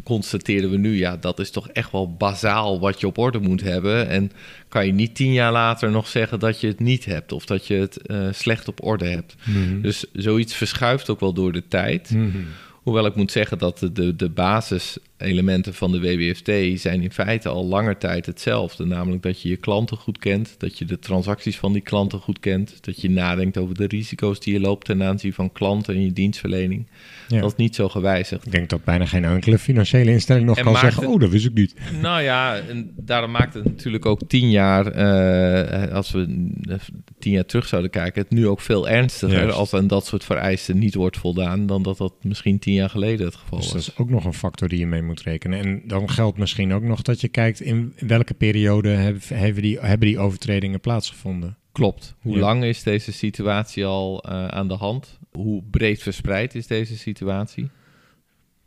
[0.04, 3.62] constateerden we nu, ja, dat is toch echt wel bazaal wat je op orde moet
[3.62, 4.08] hebben.
[4.10, 4.32] En
[4.68, 7.68] kan je niet tien jaar later nog zeggen dat je het niet hebt of dat
[7.68, 8.00] je het
[8.36, 9.36] slecht op orde hebt.
[9.44, 9.82] Mm -hmm.
[9.82, 12.10] Dus zoiets verschuift ook wel door de tijd.
[12.10, 12.46] Mm -hmm.
[12.86, 14.30] Hoewel ik moet zeggen dat de, de, de
[15.18, 18.86] basiselementen van de WWFT zijn in feite al langer tijd hetzelfde.
[18.86, 22.40] Namelijk dat je je klanten goed kent, dat je de transacties van die klanten goed
[22.40, 26.02] kent, dat je nadenkt over de risico's die je loopt ten aanzien van klanten en
[26.02, 26.88] je dienstverlening.
[27.28, 27.40] Ja.
[27.42, 28.46] Dat is niet zo gewijzigd.
[28.46, 31.30] Ik denk dat bijna geen enkele financiële instelling nog En kan zeggen, het- oh, dat
[31.30, 31.76] wist ik niet.
[32.02, 36.50] Nou ja, en daarom maakt het natuurlijk ook tien jaar, eh, als we
[37.20, 39.56] tien jaar terug zouden kijken, het nu ook veel ernstiger Juist.
[39.58, 43.26] als aan dat soort vereisten niet wordt voldaan dan dat dat misschien tien jaar geleden
[43.26, 43.88] het geval Dus dat was.
[43.90, 45.60] is ook nog een factor die je mee moet rekenen.
[45.60, 49.80] En dan geldt misschien ook nog dat je kijkt in welke periode heb- hebben die,
[49.80, 51.58] hebben die overtredingen plaatsgevonden.
[51.72, 52.16] Klopt.
[52.22, 52.40] Hoe Ja.
[52.40, 55.20] lang is deze situatie al eh, aan de hand?
[55.32, 57.70] Hoe breed verspreid is deze situatie?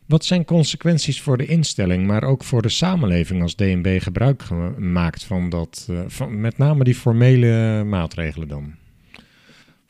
[0.07, 4.74] Wat zijn consequenties voor de instelling, maar ook voor de samenleving als DNB gebruik ge-
[4.79, 8.74] maakt van dat, eh, van met name die formele maatregelen dan?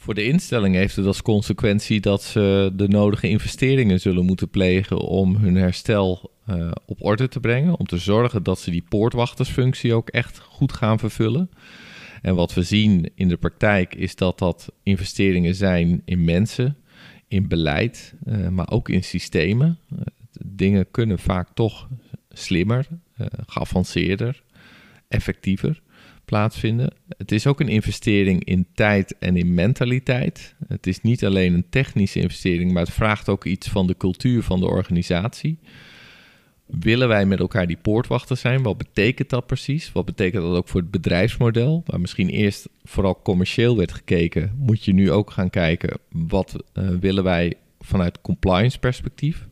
[0.01, 4.99] Voor de instelling heeft het als consequentie dat ze de nodige investeringen zullen moeten plegen
[4.99, 7.79] om hun herstel eh, op orde te brengen.
[7.79, 11.51] Om te zorgen dat ze die poortwachtersfunctie ook echt goed gaan vervullen.
[12.23, 16.77] En wat we zien in de praktijk is dat dat investeringen zijn in mensen,
[17.29, 19.79] in beleid, eh, maar ook in systemen.
[19.91, 19.99] Eh,
[20.45, 21.89] dingen kunnen vaak toch
[22.29, 22.87] slimmer,
[23.47, 24.43] geavanceerder,
[25.09, 25.83] effectiever
[26.29, 26.95] plaatsvinden.
[27.17, 30.55] Het is ook een investering in tijd en in mentaliteit.
[30.67, 34.43] Het is niet alleen een technische investering, maar het vraagt ook iets van de cultuur
[34.43, 35.59] van de organisatie.
[36.67, 38.63] Willen wij met elkaar die poortwachter zijn?
[38.63, 39.93] Wat betekent dat precies?
[39.93, 41.83] Wat betekent dat ook voor het bedrijfsmodel?
[41.87, 46.89] Waar misschien eerst vooral commercieel werd gekeken, moet je nu ook gaan kijken wat uh,
[46.89, 49.47] willen wij vanuit compliance perspectief.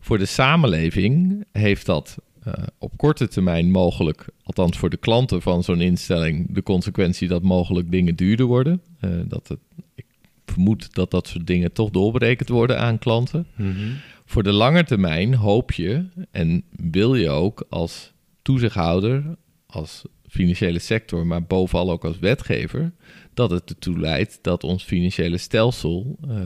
[0.00, 5.62] Voor de samenleving heeft dat uh, op korte termijn mogelijk, althans voor de klanten van
[5.62, 8.82] zo'n instelling, de consequentie dat mogelijk dingen duurder worden.
[9.00, 9.58] Uh, dat het,
[9.94, 10.06] ik
[10.46, 13.46] vermoed dat dat soort dingen toch doorberekend worden aan klanten.
[13.56, 13.96] Mm-hmm.
[14.24, 21.26] Voor de lange termijn hoop je en wil je ook als toezichthouder, als financiële sector,
[21.26, 22.92] maar bovenal ook als wetgever,
[23.34, 26.40] dat het ertoe leidt dat ons financiële stelsel uh,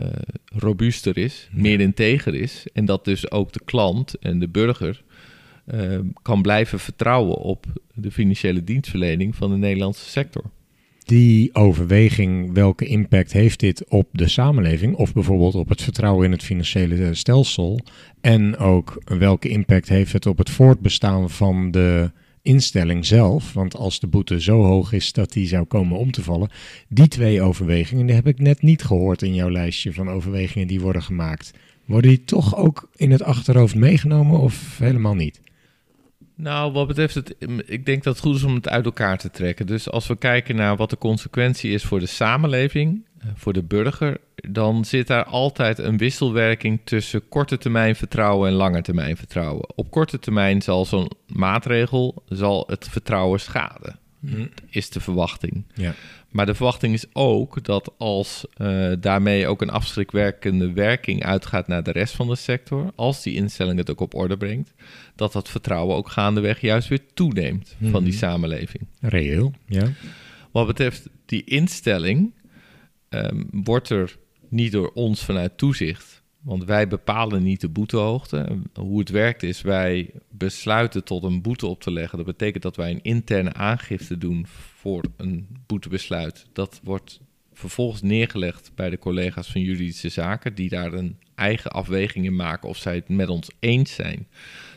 [0.47, 1.61] robuuster is, ja.
[1.61, 5.05] meer integer is en dat dus ook de klant en de burger
[5.75, 10.45] uh, kan blijven vertrouwen op de financiële dienstverlening van de Nederlandse sector.
[11.05, 16.33] Die overweging, welke impact heeft dit op de samenleving of bijvoorbeeld op het vertrouwen in
[16.33, 17.81] het financiële stelsel
[18.21, 22.11] en ook welke impact heeft het op het voortbestaan van de
[22.43, 26.23] instelling zelf, want als de boete zo hoog is dat die zou komen om te
[26.23, 26.51] vallen,
[26.89, 30.81] die twee overwegingen, die heb ik net niet gehoord in jouw lijstje van overwegingen die
[30.81, 31.53] worden gemaakt.
[31.85, 35.41] Worden die toch ook in het achterhoofd meegenomen of helemaal niet?
[36.39, 37.35] Nou, wat betreft het,
[37.67, 39.67] ik denk dat het goed is om het uit elkaar te trekken.
[39.67, 44.21] Dus als we kijken naar wat de consequentie is voor de samenleving, voor de burger,
[44.35, 49.77] dan zit daar altijd een wisselwerking tussen korte termijn vertrouwen en lange termijn vertrouwen.
[49.77, 53.99] Op korte termijn zal zo'n maatregel zal het vertrouwen schaden.
[54.71, 55.65] Is de verwachting.
[55.75, 55.95] Ja.
[56.31, 61.83] Maar de verwachting is ook dat als eh, daarmee ook een afschrikwerkende werking uitgaat naar
[61.83, 64.75] de rest van de sector, als die instelling het ook op orde brengt,
[65.17, 68.21] dat dat vertrouwen ook gaandeweg juist weer toeneemt van die Mhm.
[68.23, 68.87] samenleving.
[69.01, 69.93] Reëel, ja.
[70.53, 72.33] Wat betreft die instelling,
[73.09, 74.17] ehm, wordt er
[74.49, 78.59] niet door ons vanuit toezicht, want wij bepalen niet de boetehoogte.
[78.75, 82.17] Hoe het werkt is, wij besluiten tot een boete op te leggen.
[82.17, 86.47] Dat betekent dat wij een interne aangifte doen voor een boetebesluit.
[86.53, 87.21] Dat wordt
[87.53, 92.69] vervolgens neergelegd bij de collega's van juridische zaken, die daar een eigen afweging in maken
[92.69, 94.27] of zij het met ons eens zijn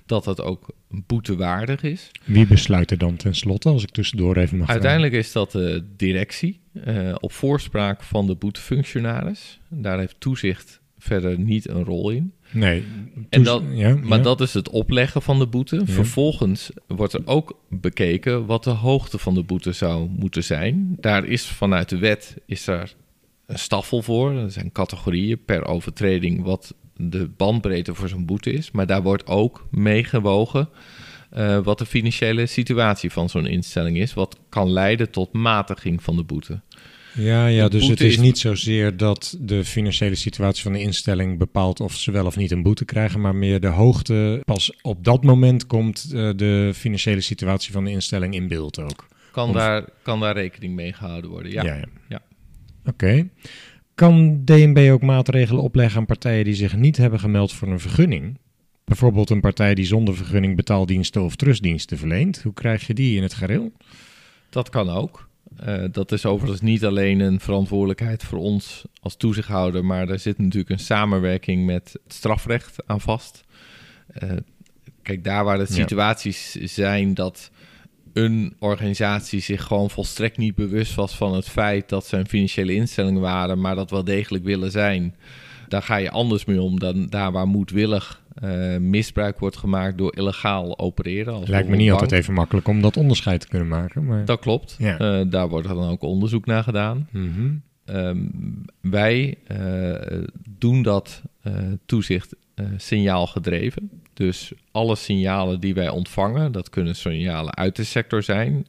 [0.06, 2.12] dat dat ook boetewaardig is.
[2.24, 4.84] Wie besluit er dan tenslotte, als ik tussendoor even mag vragen?
[4.84, 9.60] Uiteindelijk is dat de directie eh, op voorspraak van de boetefunctionaris.
[9.68, 12.34] Daar heeft toezicht verder niet een rol in.
[12.52, 12.84] Nee.
[13.30, 14.24] En ja, maar ja.
[14.24, 15.82] dat is het opleggen van de boete.
[15.86, 20.96] Vervolgens wordt er ook bekeken wat de hoogte van de boete zou moeten zijn.
[21.00, 22.94] Daar is vanuit de wet is daar
[23.46, 24.32] een staffel voor.
[24.32, 28.72] Er zijn categorieën per overtreding wat de bandbreedte voor zo'n boete is.
[28.72, 30.70] Maar daar wordt ook meegewogen
[31.30, 34.14] eh, wat de financiële situatie van zo'n instelling is.
[34.14, 36.62] Wat kan leiden tot matiging van de boete.
[37.14, 41.38] Ja, ja dus het is is- niet zozeer dat de financiële situatie van de instelling
[41.38, 44.42] bepaalt of ze wel of niet een boete krijgen, maar meer de hoogte.
[44.46, 49.08] Pas op dat moment komt eh, de financiële situatie van de instelling in beeld ook.
[49.32, 51.52] Kan, Of- daar, kan daar rekening mee gehouden worden?
[51.52, 51.64] Ja.
[51.64, 51.76] ja.
[51.76, 51.86] ja.
[52.10, 52.22] Ja.
[52.86, 53.30] Oké.
[53.96, 58.38] Kan DNB ook maatregelen opleggen aan partijen die zich niet hebben gemeld voor een vergunning?
[58.86, 62.42] Bijvoorbeeld een partij die zonder vergunning betaaldiensten of trustdiensten verleent.
[62.42, 63.72] Hoe krijg je die in het gareel?
[64.50, 65.29] Dat kan ook.
[65.58, 70.38] Eh, dat is overigens niet alleen een verantwoordelijkheid voor ons als toezichthouder, maar daar zit
[70.38, 73.44] natuurlijk een samenwerking met het strafrecht aan vast.
[74.08, 74.30] Eh,
[75.02, 75.74] kijk, daar waar de Ja.
[75.74, 77.52] situaties zijn dat
[78.14, 82.74] een organisatie zich gewoon volstrekt niet bewust was van het feit dat ze een financiële
[82.74, 85.16] instelling waren, maar dat wel degelijk willen zijn,
[85.68, 90.16] daar ga je anders mee om dan daar waar moedwillig eh, misbruik wordt gemaakt door
[90.16, 91.34] illegaal opereren.
[91.34, 94.06] als Lijkt me niet altijd even makkelijk om dat onderscheid te kunnen maken.
[94.06, 94.26] Maar...
[94.26, 94.76] Dat klopt.
[94.80, 94.98] Ja.
[94.98, 97.08] Eh, daar wordt dan ook onderzoek naar gedaan.
[97.12, 97.52] Mhm.
[97.86, 98.18] Ehm,
[98.82, 100.22] wij eh,
[100.58, 101.22] doen dat
[101.86, 102.36] toezicht
[102.78, 103.90] signaal gedreven.
[104.14, 108.66] Dus alle signalen die wij ontvangen, dat kunnen signalen uit de sector zijn.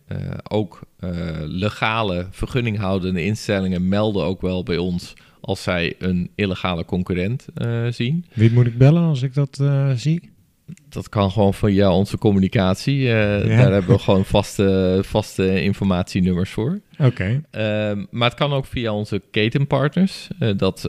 [0.49, 7.47] Ook eh, legale vergunninghoudende instellingen melden ook wel bij ons als zij een illegale concurrent
[7.55, 8.25] eh, zien.
[8.33, 10.31] Wie moet ik bellen als ik dat eh, zie?
[10.89, 12.99] Dat kan gewoon via onze communicatie.
[13.13, 13.57] eh, Ja.
[13.57, 16.81] Daar hebben we gewoon vaste, vaste informatienummers voor.
[16.99, 17.43] Oké.
[17.51, 20.29] Ehm, maar het kan ook via onze ketenpartners.
[20.57, 20.89] dat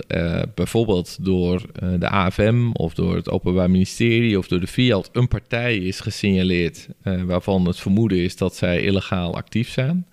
[0.55, 1.61] bijvoorbeeld door
[1.99, 6.87] de AFM of door het Openbaar Ministerie of door de Fiat een partij is gesignaleerd
[7.25, 10.05] waarvan het vermoeden is dat zij illegaal actief zijn.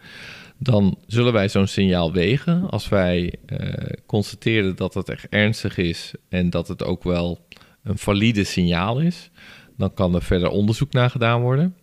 [0.59, 2.71] Dan zullen wij zo'n signaal wegen.
[2.71, 7.47] Als wij eh, constateren dat het echt ernstig is en dat het ook wel
[7.83, 9.31] een valide signaal is,
[9.77, 11.75] dan kan er verder onderzoek naar gedaan worden.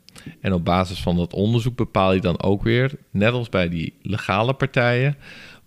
[0.42, 3.94] En op basis van dat onderzoek bepaal je dan ook weer, net als bij die
[4.02, 5.18] legale partijen,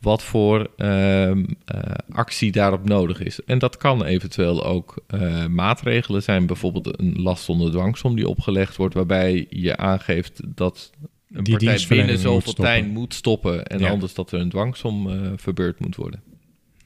[0.01, 3.45] wat voor ehm, eh, actie daarop nodig is.
[3.45, 8.77] En dat kan eventueel ook eh, maatregelen zijn, bijvoorbeeld een last onder dwangsom die opgelegd
[8.77, 10.91] wordt, waarbij je aangeeft dat
[11.33, 13.89] een Die partij binnen zoveel tijd moet stoppen en Ja.
[13.91, 16.23] anders dat er een dwangsom eh, verbeurd moet worden.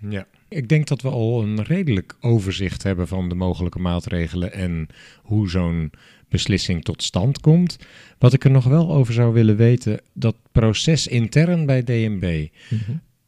[0.09, 0.27] Ja.
[0.49, 4.87] Ik denk dat we al een redelijk overzicht hebben van de mogelijke maatregelen en
[5.23, 5.91] hoe zo'n
[6.29, 7.79] beslissing tot stand komt.
[8.19, 12.49] Wat ik er nog wel over zou willen weten, dat proces intern bij DNB.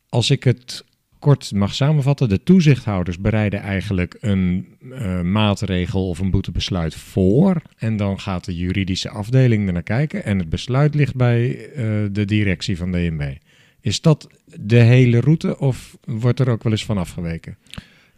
[0.08, 0.84] Als ik het
[1.24, 7.62] kort mag samenvatten, de toezichthouders bereiden eigenlijk een eh, maatregel of een boetebesluit voor.
[7.76, 11.84] En dan gaat de juridische afdeling er naar kijken en het besluit ligt bij eh,
[12.12, 13.32] de directie van DNB.
[13.80, 14.28] Is dat
[14.60, 17.56] de hele route of wordt er ook wel eens van afgeweken?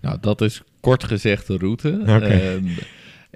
[0.01, 2.03] Nou, dat is kort gezegd de route.
[2.07, 2.65] Ehm,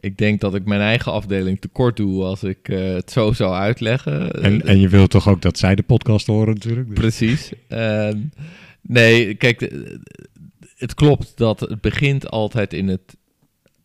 [0.00, 3.54] ik denk dat ik mijn eigen afdeling tekort doe als ik eh, het zo zou
[3.54, 4.42] uitleggen.
[4.42, 6.88] En, en je wilt toch ook dat zij de podcast horen natuurlijk?
[6.88, 7.52] Dus- Precies.
[7.68, 8.18] Ehm,
[8.82, 10.00] nee, kijk, de-
[10.76, 13.16] het klopt dat het begint altijd in het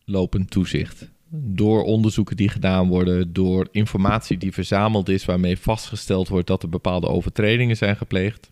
[0.04, 1.10] lopend toezicht.
[1.30, 6.68] Door onderzoeken die gedaan worden, door informatie die verzameld is, waarmee vastgesteld wordt dat er
[6.68, 8.50] bepaalde overtredingen zijn gepleegd.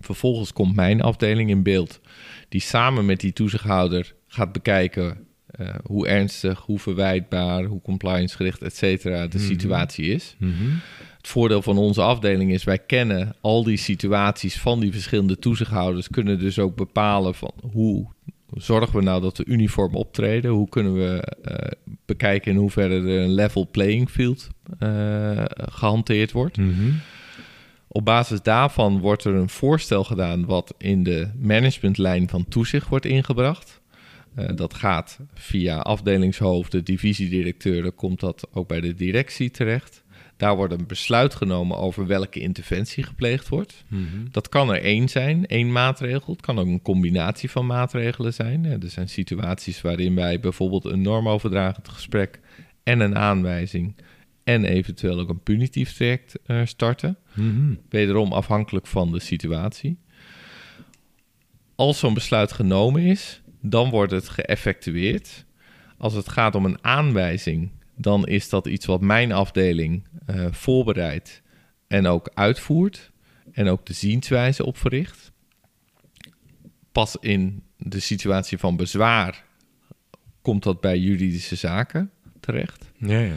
[0.00, 2.00] Vervolgens komt mijn afdeling in beeld,
[2.48, 8.76] die samen met die toezichthouder gaat bekijken eh, hoe ernstig, hoe verwijtbaar, hoe compliancegericht, et
[8.76, 9.46] cetera, de Mhm.
[9.46, 10.34] situatie is.
[10.38, 10.54] Mhm.
[11.20, 16.08] Het voordeel van onze afdeling is, wij kennen al die situaties van die verschillende toezichthouders,
[16.08, 18.06] kunnen dus ook bepalen van hoe
[18.54, 21.70] zorgen we nou dat we uniform optreden, hoe kunnen we eh,
[22.06, 26.56] bekijken in hoeverre er een level playing field eh, gehanteerd wordt.
[26.56, 26.90] Mhm.
[27.88, 33.04] Op basis daarvan wordt er een voorstel gedaan wat in de managementlijn van toezicht wordt
[33.04, 33.80] ingebracht.
[34.38, 40.02] Uh, dat gaat via afdelingshoofden, divisiedirecteuren, komt dat ook bij de directie terecht.
[40.40, 43.84] Daar wordt een besluit genomen over welke interventie gepleegd wordt.
[43.88, 44.04] Mhm.
[44.30, 46.32] Dat kan er één zijn, één maatregel.
[46.32, 48.64] Het kan ook een combinatie van maatregelen zijn.
[48.64, 52.40] Er zijn situaties waarin wij bijvoorbeeld een normoverdragend gesprek
[52.82, 53.94] en een aanwijzing
[54.44, 57.16] en eventueel ook een punitief traject uh, starten.
[57.34, 57.74] Mhm.
[57.88, 59.98] Wederom afhankelijk van de situatie.
[61.74, 65.44] Als zo'n besluit genomen is, dan wordt het geëffectueerd.
[65.98, 67.70] Als het gaat om een aanwijzing,
[68.00, 71.42] dan is dat iets wat mijn afdeling uh, voorbereidt
[71.86, 73.10] en ook uitvoert.
[73.52, 75.32] En ook de zienswijze op verricht.
[76.92, 79.44] Pas in de situatie van bezwaar
[80.42, 82.90] komt dat bij juridische zaken terecht.
[82.98, 83.34] Ja, ja.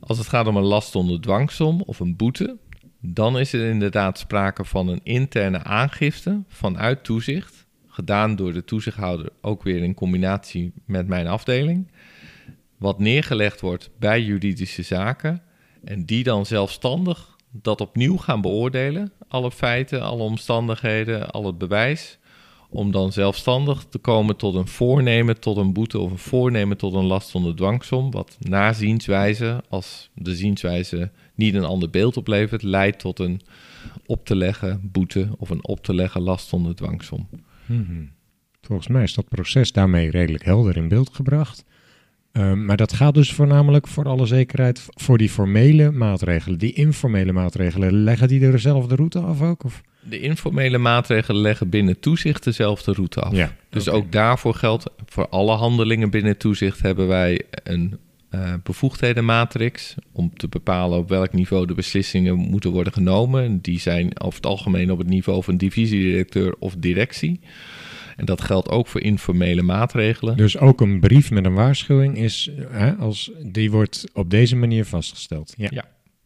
[0.00, 2.56] Als het gaat om een last onder dwangsom of een boete,
[3.00, 9.28] dan is er inderdaad sprake van een interne aangifte vanuit toezicht, gedaan door de toezichthouder,
[9.40, 11.90] ook weer in combinatie met mijn afdeling,
[12.78, 15.42] wat neergelegd wordt bij juridische zaken
[15.84, 22.18] en die dan zelfstandig dat opnieuw gaan beoordelen, alle feiten, alle omstandigheden, al het bewijs,
[22.70, 26.94] om dan zelfstandig te komen tot een voornemen tot een boete of een voornemen tot
[26.94, 32.62] een last onder dwangsom, wat na zienswijze, als de zienswijze niet een ander beeld oplevert,
[32.62, 33.40] leidt tot een
[34.06, 37.28] op te leggen boete of een op te leggen last onder dwangsom.
[37.66, 38.04] Mhm.
[38.60, 41.64] Volgens mij is dat proces daarmee redelijk helder in beeld gebracht.
[42.38, 46.58] Um, maar dat gaat dus voornamelijk voor alle zekerheid voor die formele maatregelen.
[46.58, 49.64] Die informele maatregelen, leggen die dezelfde route af ook?
[49.64, 49.82] Of?
[50.00, 53.32] De informele maatregelen leggen binnen toezicht dezelfde route af.
[53.32, 57.96] Ja, dus ook daarvoor geldt, voor alle handelingen binnen toezicht hebben wij een
[58.30, 63.60] uh, bevoegdhedenmatrix om te bepalen op welk niveau de beslissingen moeten worden genomen.
[63.60, 67.40] Die zijn over het algemeen op het niveau van divisiedirecteur of directie.
[68.16, 70.36] En dat geldt ook voor informele maatregelen.
[70.36, 74.84] Dus ook een brief met een waarschuwing is, hè, als, die wordt op deze manier
[74.84, 75.54] vastgesteld.
[75.56, 75.68] Ja.
[75.70, 75.84] Ja.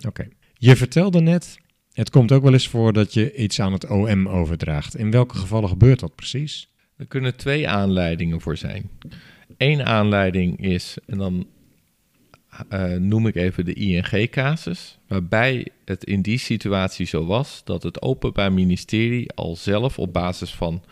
[0.09, 0.29] Oké.
[0.55, 1.59] Je vertelde net,
[1.93, 4.97] het komt ook wel eens voor dat je iets aan het OM overdraagt.
[4.97, 6.69] In welke gevallen gebeurt dat precies?
[6.97, 8.91] Er kunnen twee aanleidingen voor zijn.
[9.57, 11.47] Eén aanleiding is, en dan
[12.73, 18.03] uh, noem ik even de ING-casus, waarbij het in die situatie zo was dat het
[18.03, 20.83] Openbaar Ministerie al zelf op basis van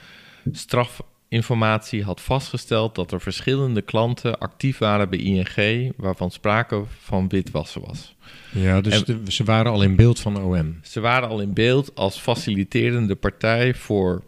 [0.53, 7.81] strafinformatie had vastgesteld dat er verschillende klanten actief waren bij ING waarvan sprake van witwassen
[7.87, 8.15] was.
[8.53, 10.79] Ja, dus En- de- ze waren al in beeld van OM.
[10.83, 14.23] Ze waren al in beeld als faciliterende partij voor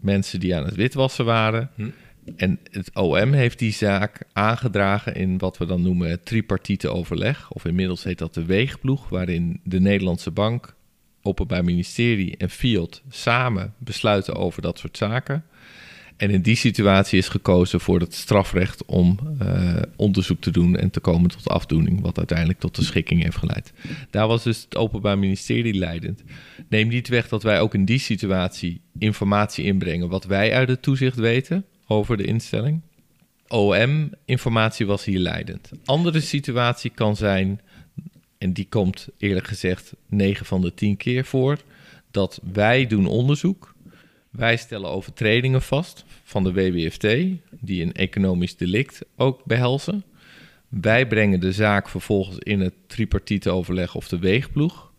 [0.00, 1.70] mensen die aan het witwassen waren.
[1.74, 1.88] Hm.
[2.36, 7.50] En het OM heeft die zaak aangedragen in wat we dan noemen het tripartite overleg.
[7.50, 10.74] Of inmiddels heet dat de weegploeg, waarin de Nederlandse Bank,
[11.26, 15.44] Openbaar Ministerie en Fiat samen besluiten over dat soort zaken.
[16.16, 20.90] En in die situatie is gekozen voor het strafrecht om eh, onderzoek te doen en
[20.90, 23.72] te komen tot afdoening, wat uiteindelijk tot de schikking heeft geleid.
[24.10, 26.22] Daar was dus het Openbaar Ministerie leidend.
[26.68, 30.82] Neem niet weg dat wij ook in die situatie informatie inbrengen wat wij uit het
[30.82, 32.80] toezicht weten over de instelling.
[33.48, 35.70] OM-informatie was hier leidend.
[35.84, 37.60] Andere situatie kan zijn,
[38.44, 41.58] en die komt eerlijk gezegd 9 van de 10 keer voor,
[42.10, 43.74] dat wij doen onderzoek.
[44.30, 47.06] Wij stellen overtredingen vast van de WWFT,
[47.50, 50.04] die een economisch delict ook behelzen.
[50.68, 54.92] Wij brengen de zaak vervolgens in het tripartite overleg of de weegploeg.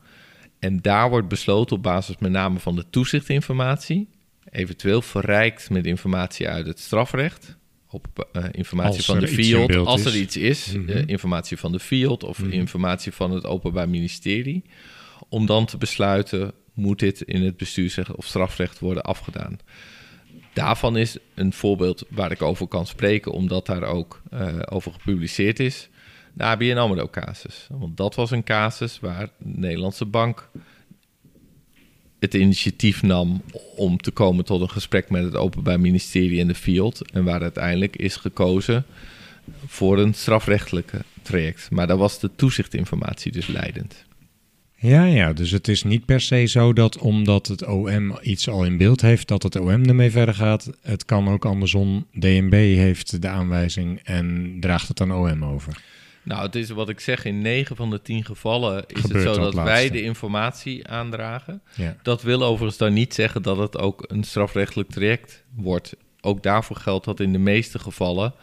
[0.59, 4.07] En daar wordt besloten op basis met name van de toezichtinformatie,
[4.51, 7.57] eventueel verrijkt met informatie uit het strafrecht,
[7.95, 10.89] op eh, informatie Als van de beeld als er iets is, Mhm.
[10.89, 12.51] eh, informatie van de FIOD of Mhm.
[12.51, 14.63] informatie van het Openbaar Ministerie,
[15.29, 19.59] om dan te besluiten, moet dit in het bestuursrecht of strafrecht worden afgedaan.
[20.53, 25.59] Daarvan is een voorbeeld waar ik over kan spreken, omdat daar ook eh, over gepubliceerd
[25.59, 25.89] is,
[26.33, 27.67] de ABN AMRO-casus.
[27.71, 30.49] Want dat was een casus waar de Nederlandse bank
[32.25, 33.41] het initiatief nam
[33.75, 37.11] om te komen tot een gesprek met het Openbaar Ministerie en de FIOD.
[37.11, 38.85] En waar uiteindelijk is gekozen
[39.65, 41.71] voor een strafrechtelijke traject.
[41.71, 44.05] Maar daar was de toezichtinformatie dus leidend.
[44.75, 48.65] Ja, ja, dus het is niet per se zo dat omdat het OM iets al
[48.65, 50.69] in beeld heeft, dat het OM ermee verder gaat.
[50.81, 52.05] Het kan ook andersom.
[52.11, 55.83] DNB heeft de aanwijzing en draagt het aan OM over.
[56.25, 59.35] Nou, het is wat ik zeg, in 9 van de 10 gevallen is Gebeurt het
[59.35, 61.61] zo dat wij de informatie aandragen.
[61.75, 61.95] Ja.
[62.01, 65.95] Dat wil overigens dan niet zeggen dat het ook een strafrechtelijk traject wordt.
[66.21, 68.33] Ook daarvoor geldt dat in de meeste gevallen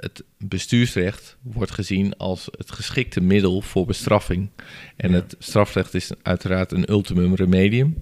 [0.00, 4.48] het bestuursrecht wordt gezien als het geschikte middel voor bestraffing.
[4.96, 5.16] En Ja.
[5.16, 8.00] het strafrecht is uiteraard een ultimum remedium.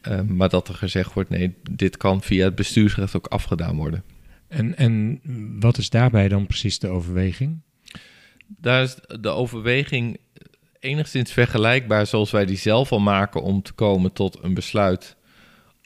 [0.00, 4.04] Eh, maar dat er gezegd wordt, nee, dit kan via het bestuursrecht ook afgedaan worden.
[4.48, 5.20] En, en
[5.60, 7.60] wat is daarbij dan precies de overweging?
[8.46, 10.18] Daar is de overweging
[10.80, 15.16] enigszins vergelijkbaar zoals wij die zelf al maken om te komen tot een besluit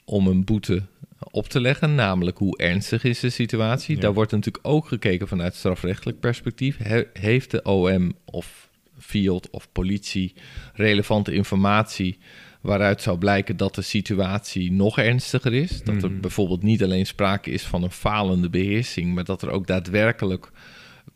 [0.05, 0.83] om een boete
[1.31, 3.95] op te leggen, namelijk hoe ernstig is de situatie.
[3.95, 4.01] Ja.
[4.01, 6.77] Daar wordt natuurlijk ook gekeken vanuit strafrechtelijk perspectief.
[6.77, 10.33] He- heeft de OM of FIOD of politie
[10.73, 12.17] relevante informatie
[12.61, 15.83] waaruit zou blijken dat de situatie nog ernstiger is?
[15.83, 16.19] Dat er Mhm.
[16.21, 20.51] bijvoorbeeld niet alleen sprake is van een falende beheersing, maar dat er ook daadwerkelijk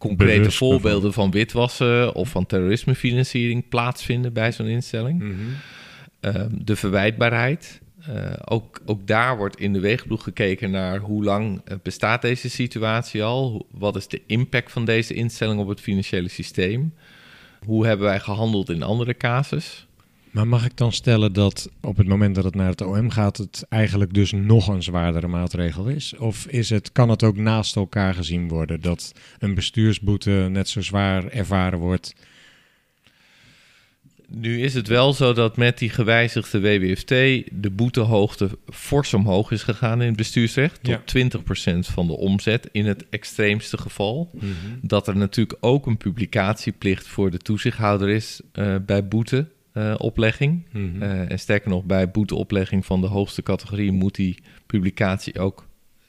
[0.07, 5.23] concrete Bewust voorbeelden van witwassen of van terrorismefinanciering plaatsvinden bij zo'n instelling.
[6.19, 7.81] Ehm, de verwijtbaarheid.
[8.07, 12.49] Eh, ook, ook daar wordt in de weegploeg gekeken naar hoe lang eh, bestaat deze
[12.49, 13.67] situatie al?
[13.71, 16.93] Wat is de impact van deze instelling op het financiële systeem?
[17.65, 19.87] Hoe hebben wij gehandeld in andere casus?
[20.33, 23.37] Maar mag ik dan stellen dat op het moment dat het naar het OM gaat,
[23.37, 26.15] het eigenlijk dus nog een zwaardere maatregel is?
[26.17, 30.81] Of is het, kan het ook naast elkaar gezien worden dat een bestuursboete net zo
[30.81, 32.15] zwaar ervaren wordt?
[34.27, 37.07] Nu is het wel zo dat met die gewijzigde WWFT
[37.51, 40.83] de boetehoogte fors omhoog is gegaan in het bestuursrecht.
[40.83, 41.29] Tot Ja.
[41.75, 44.31] 20% van de omzet in het extreemste geval.
[44.81, 49.07] Dat er natuurlijk ook een publicatieplicht voor de toezichthouder is eh, bij
[49.73, 50.65] boeteoplegging.
[50.71, 51.01] Mhm.
[51.01, 55.67] Eh, en sterker nog, bij boeteoplegging van de hoogste categorie moet die publicatie ook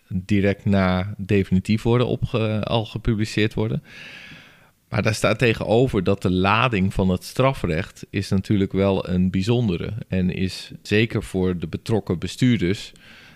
[0.09, 3.83] direct na definitief worden opge- al gepubliceerd worden.
[4.89, 9.93] Maar daar staat tegenover dat de lading van het strafrecht is natuurlijk wel een bijzondere.
[10.09, 12.93] En is zeker voor de betrokken bestuurders,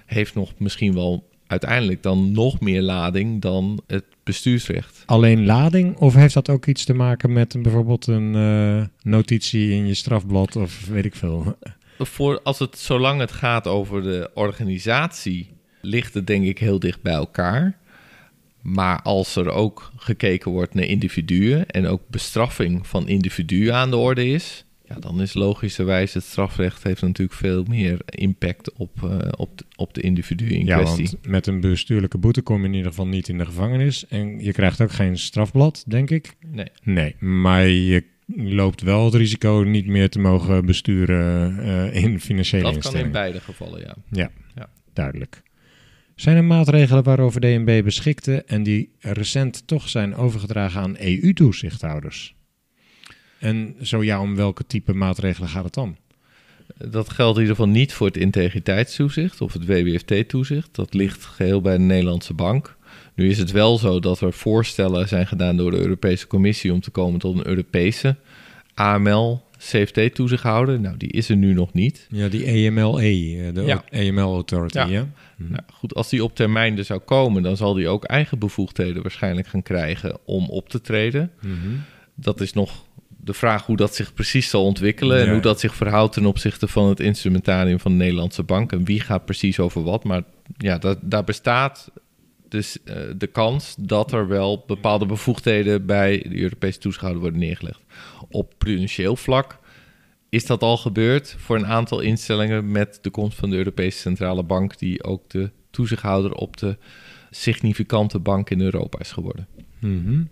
[0.07, 5.03] heeft nog misschien wel uiteindelijk dan nog meer lading dan het bestuursrecht.
[5.07, 9.71] Alleen lading of heeft dat ook iets te maken met een, bijvoorbeeld een eh, notitie
[9.71, 11.57] in je strafblad of weet ik veel?
[11.99, 17.03] Voor, als het, zolang het gaat over de organisatie, ligt het denk ik heel dicht
[17.03, 17.79] bij elkaar.
[18.63, 23.97] Maar als er ook gekeken wordt naar individuen en ook bestraffing van individuen aan de
[23.97, 29.19] orde is, ja, dan is logischerwijs het strafrecht heeft natuurlijk veel meer impact op, eh,
[29.37, 31.05] op, de, op de individuen in Ja, kwestie.
[31.13, 34.39] want met een bestuurlijke boete kom je in ieder geval niet in de gevangenis en
[34.45, 36.37] je krijgt ook geen strafblad, denk ik.
[36.47, 36.67] Nee.
[36.83, 38.05] Nee, maar je
[38.37, 41.59] loopt wel het risico niet meer te mogen besturen
[41.93, 43.07] eh, in financiële Dat kan instellingen.
[43.07, 43.95] in beide gevallen, ja.
[44.11, 44.69] Ja, Ja.
[44.93, 45.43] duidelijk.
[46.15, 52.35] Zijn er maatregelen waarover DNB beschikte en die recent toch zijn overgedragen aan EU-toezichthouders?
[53.39, 55.97] En zo ja, om welke type maatregelen gaat het dan?
[56.77, 60.69] Dat geldt in ieder geval niet voor het integriteitstoezicht of het WWFT-toezicht.
[60.75, 62.77] Dat ligt geheel bij de Nederlandse bank.
[63.15, 66.81] Nu is het wel zo dat er voorstellen zijn gedaan door de Europese Commissie om
[66.81, 68.17] te komen tot een Europese
[68.75, 70.81] AML CFT-toezichthouder.
[70.81, 72.07] Nou, die is er nu nog niet.
[72.11, 73.85] Ja, die EMLE, eh, de Ja.
[73.91, 74.87] EML Authority, Ja.
[74.87, 75.09] ja?
[75.37, 79.03] Nou, goed, als die op termijn er zou komen, dan zal die ook eigen bevoegdheden
[79.03, 81.31] waarschijnlijk gaan krijgen om op te treden.
[81.41, 81.55] Mhm.
[82.15, 82.87] Dat is nog
[83.29, 85.33] de vraag hoe dat zich precies zal ontwikkelen en Ja.
[85.33, 89.01] hoe dat zich verhoudt ten opzichte van het instrumentarium van de Nederlandse bank en wie
[89.01, 90.05] gaat precies over wat.
[90.05, 90.23] Maar
[90.57, 91.91] ja, dat, daar bestaat
[92.49, 97.81] dus eh, de kans dat er wel bepaalde bevoegdheden bij de Europese toezichthouder worden neergelegd.
[98.31, 99.59] Op prudentieel vlak
[100.29, 104.43] is dat al gebeurd voor een aantal instellingen met de komst van de Europese Centrale
[104.43, 106.77] Bank, die ook de toezichthouder op de
[107.31, 109.47] significante bank in Europa is geworden.
[109.79, 110.23] Mhm.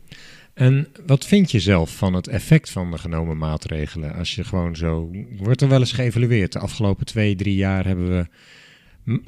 [0.56, 4.14] En wat vind je zelf van het effect van de genomen maatregelen?
[4.14, 5.10] Als je gewoon zo.
[5.38, 6.52] Wordt er wel eens geëvalueerd?
[6.52, 8.26] De afgelopen twee, drie jaar hebben we.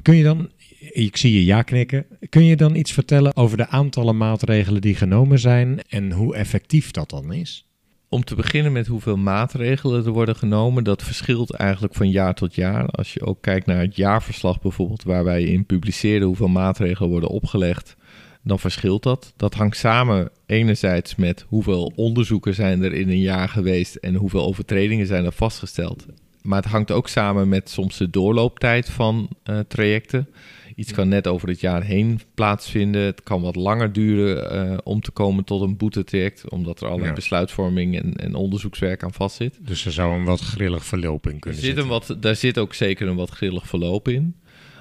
[0.01, 0.49] Kun je dan.
[0.79, 2.05] Ik zie je ja knikken.
[2.29, 6.91] Kun je dan iets vertellen over de aantallen maatregelen die genomen zijn en hoe effectief
[6.91, 7.67] dat dan is?
[8.07, 12.55] Om te beginnen met hoeveel maatregelen er worden genomen, dat verschilt eigenlijk van jaar tot
[12.55, 12.85] jaar.
[12.85, 17.29] Als je ook kijkt naar het jaarverslag bijvoorbeeld, waar wij in publiceren hoeveel maatregelen worden
[17.29, 17.95] opgelegd,
[18.43, 19.33] dan verschilt dat.
[19.37, 24.45] Dat hangt samen enerzijds met hoeveel onderzoeken zijn er in een jaar geweest en hoeveel
[24.45, 26.05] overtredingen zijn er vastgesteld.
[26.41, 30.27] Maar het hangt ook samen met soms de doorlooptijd van eh, trajecten.
[30.75, 33.01] Iets kan net over het jaar heen plaatsvinden.
[33.01, 37.09] Het kan wat langer duren eh, om te komen tot een boetetraject, omdat er allerlei
[37.09, 37.15] Ja.
[37.15, 39.57] besluitvorming en, en onderzoekswerk aan vastzit.
[39.61, 42.15] Dus er zou een wat grillig verloop in Er kunnen zit een zitten.
[42.15, 44.35] wat, daar zit ook zeker een wat grillig verloop in.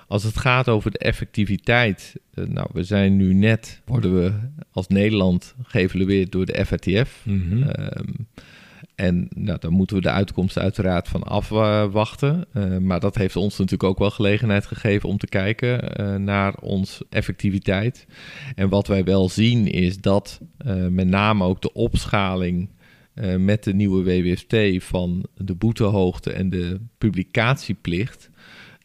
[0.09, 4.32] Als het gaat over de effectiviteit, eh, nou, we zijn nu net, worden we
[4.72, 7.22] als Nederland geëvalueerd door de FATF.
[7.24, 7.62] Mhm.
[7.62, 8.12] Ehm,
[8.94, 12.44] En nou, daar moeten we de uitkomst uiteraard van afwachten.
[12.54, 16.54] Uh, maar dat heeft ons natuurlijk ook wel gelegenheid gegeven om te kijken uh, naar
[16.54, 18.06] onze effectiviteit.
[18.54, 22.68] En wat wij wel zien is dat uh, met name ook de opschaling
[23.38, 28.30] met de nieuwe WWFT van de boetehoogte en de publicatieplicht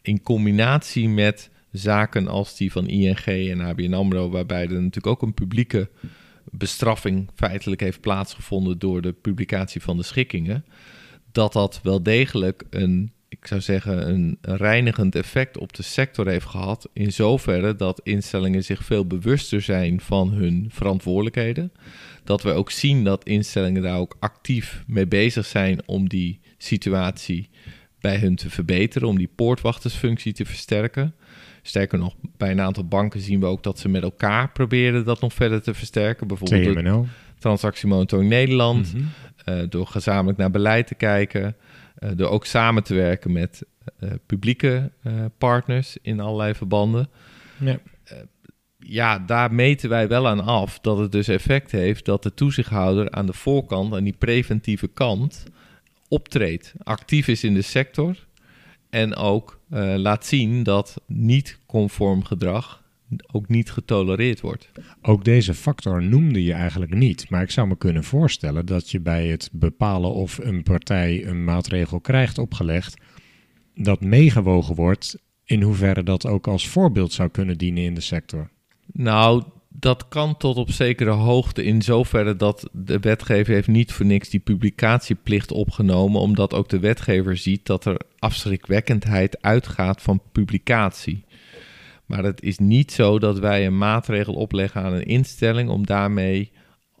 [0.04, 5.22] in combinatie met zaken als die van ING en ABN AMRO, waarbij er natuurlijk ook
[5.22, 5.88] een publieke
[6.50, 10.64] bestraffing feitelijk heeft plaatsgevonden door de publicatie van de schikkingen,
[11.32, 16.46] dat dat wel degelijk een, ik zou zeggen, een reinigend effect op de sector heeft
[16.46, 16.88] gehad.
[16.92, 21.72] In zoverre dat instellingen zich veel bewuster zijn van hun verantwoordelijkheden.
[22.24, 27.48] Dat we ook zien dat instellingen daar ook actief mee bezig zijn om die situatie
[28.04, 31.14] bij hun te verbeteren, om die poortwachtersfunctie te versterken.
[31.62, 35.20] Sterker nog, bij een aantal banken zien we ook dat ze met elkaar proberen dat
[35.20, 36.26] nog verder te versterken.
[36.26, 37.06] Bijvoorbeeld TMNO.
[37.38, 38.94] transactiemonitoring Nederland.
[38.94, 39.04] Mhm.
[39.48, 41.56] uh, door gezamenlijk naar beleid te kijken.
[41.98, 43.62] Uh, door ook samen te werken met
[44.00, 44.90] uh, publieke
[45.38, 47.08] partners in allerlei verbanden.
[47.58, 47.78] Ja.
[48.78, 53.10] ja, daar meten wij wel aan af dat het dus effect heeft dat de toezichthouder
[53.10, 55.44] aan de voorkant, aan die preventieve kant,
[56.08, 56.74] optreedt.
[56.82, 58.26] Actief is in de sector
[58.90, 62.82] en ook uh, laat zien dat niet conform gedrag
[63.32, 64.70] ook niet getolereerd wordt.
[65.02, 69.00] Ook deze factor noemde je eigenlijk niet, maar ik zou me kunnen voorstellen dat je
[69.00, 73.00] bij het bepalen of een partij een maatregel krijgt opgelegd,
[73.74, 78.50] dat meegewogen wordt in hoeverre dat ook als voorbeeld zou kunnen dienen in de sector.
[78.92, 79.42] Nou,
[79.76, 84.28] dat kan tot op zekere hoogte in zoverre dat de wetgever heeft niet voor niks
[84.28, 91.24] die publicatieplicht opgenomen, omdat ook de wetgever ziet dat er afschrikwekkendheid uitgaat van publicatie.
[92.06, 96.50] Maar het is niet zo dat wij een maatregel opleggen aan een instelling om daarmee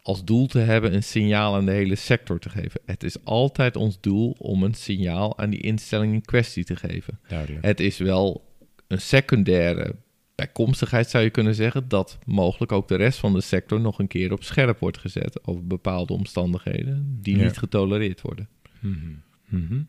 [0.02, 2.80] als doel te hebben een signaal aan de hele sector te geven.
[2.86, 7.20] Het is altijd ons doel om een signaal aan die instelling in kwestie te geven.
[7.28, 7.64] Duidelijk.
[7.64, 8.44] Het is wel
[8.88, 9.94] een secundaire
[10.34, 14.06] bijkomstigheid zou je kunnen zeggen dat mogelijk ook de rest van de sector nog een
[14.06, 17.42] keer op scherp wordt gezet over bepaalde omstandigheden die Ja.
[17.44, 18.48] niet getolereerd worden.
[18.80, 19.82] Mhm.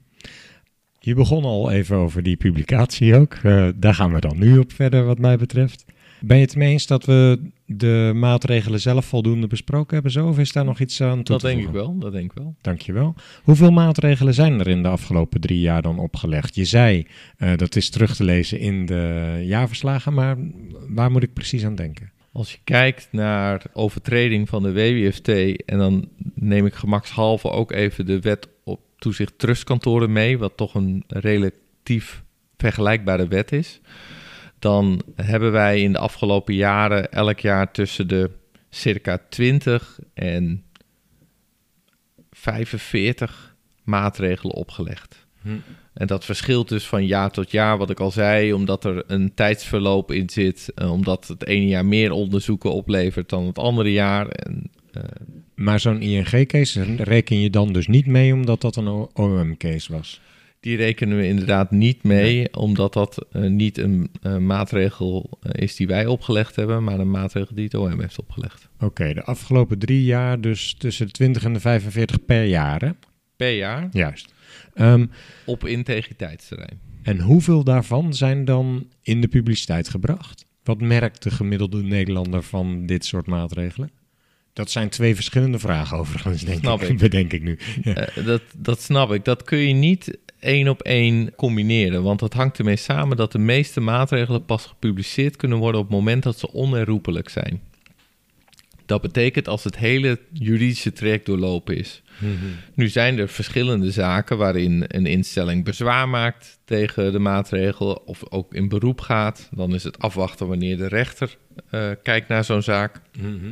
[1.00, 3.34] Je begon al even over die publicatie ook.
[3.34, 5.86] Eh, daar gaan we dan nu op verder, wat mij betreft.
[6.22, 10.28] Ben je het mee eens dat we de maatregelen zelf voldoende besproken hebben zo?
[10.28, 12.38] Of is daar nog iets aan toe Dat te denk ik wel, dat denk ik
[12.38, 12.56] wel.
[12.62, 13.16] Dankjewel.
[13.44, 16.56] Hoeveel maatregelen zijn er in de afgelopen drie jaar dan opgelegd?
[16.56, 17.08] Je zei,
[17.38, 20.38] eh, dat is terug te lezen in de jaarverslagen, maar
[20.88, 22.12] waar moet ik precies aan denken?
[22.32, 25.28] Als je kijkt naar overtreding van de WWFT
[25.66, 30.76] en dan neem ik gemakshalve ook even de wet op toezicht trustkantoren mee, wat toch
[30.76, 32.24] een relatief
[32.58, 33.82] vergelijkbare wet is,
[34.66, 38.32] dan hebben wij in de afgelopen jaren elk jaar tussen de
[38.70, 40.64] circa 20 en
[42.32, 45.28] 45 maatregelen opgelegd.
[45.94, 49.34] En dat verschilt dus van jaar tot jaar, wat ik al zei, omdat er een
[49.34, 54.28] tijdsverloop in zit, eh, omdat het ene jaar meer onderzoeken oplevert dan het andere jaar.
[54.28, 55.02] En, eh,
[55.56, 60.22] Maar zo'n ING-case reken je dan dus niet mee omdat dat een OM-case was?
[60.66, 65.76] Die rekenen we inderdaad niet mee, omdat dat eh, niet een eh, maatregel eh, is
[65.76, 68.70] die wij opgelegd hebben, maar een maatregel die het OM heeft opgelegd.
[68.80, 72.90] Oké, de afgelopen drie jaar dus tussen de 20 en de 45 per jaar, hè?
[73.36, 74.34] Per jaar Juist.
[74.74, 75.06] Ehm,
[75.46, 76.80] op integriteitsterrein.
[77.04, 80.46] en hoeveel daarvan zijn dan in de publiciteit gebracht?
[80.64, 83.92] Wat merkt de gemiddelde Nederlander van dit soort maatregelen?
[84.54, 86.90] Dat zijn twee verschillende vragen overigens, denk Snap ik.
[86.90, 86.98] ik.
[87.10, 87.60] Bedenk ik nu.
[87.84, 88.08] Ja.
[88.26, 89.26] Dat, dat snap ik.
[89.26, 92.04] Dat kun je niet één op één combineren.
[92.04, 95.96] Want dat hangt ermee samen dat de meeste maatregelen pas gepubliceerd kunnen worden op het
[95.96, 97.62] moment dat ze onherroepelijk zijn.
[98.86, 102.02] Dat betekent als het hele juridische traject doorlopen is.
[102.74, 108.54] Nu zijn er verschillende zaken waarin een instelling bezwaar maakt tegen de maatregel of ook
[108.54, 109.50] in beroep gaat.
[109.52, 111.38] Dan is het afwachten wanneer de rechter
[111.70, 113.02] eh, kijkt naar zo'n zaak.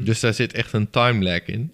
[0.03, 1.73] Dus daar zit echt een time lag in.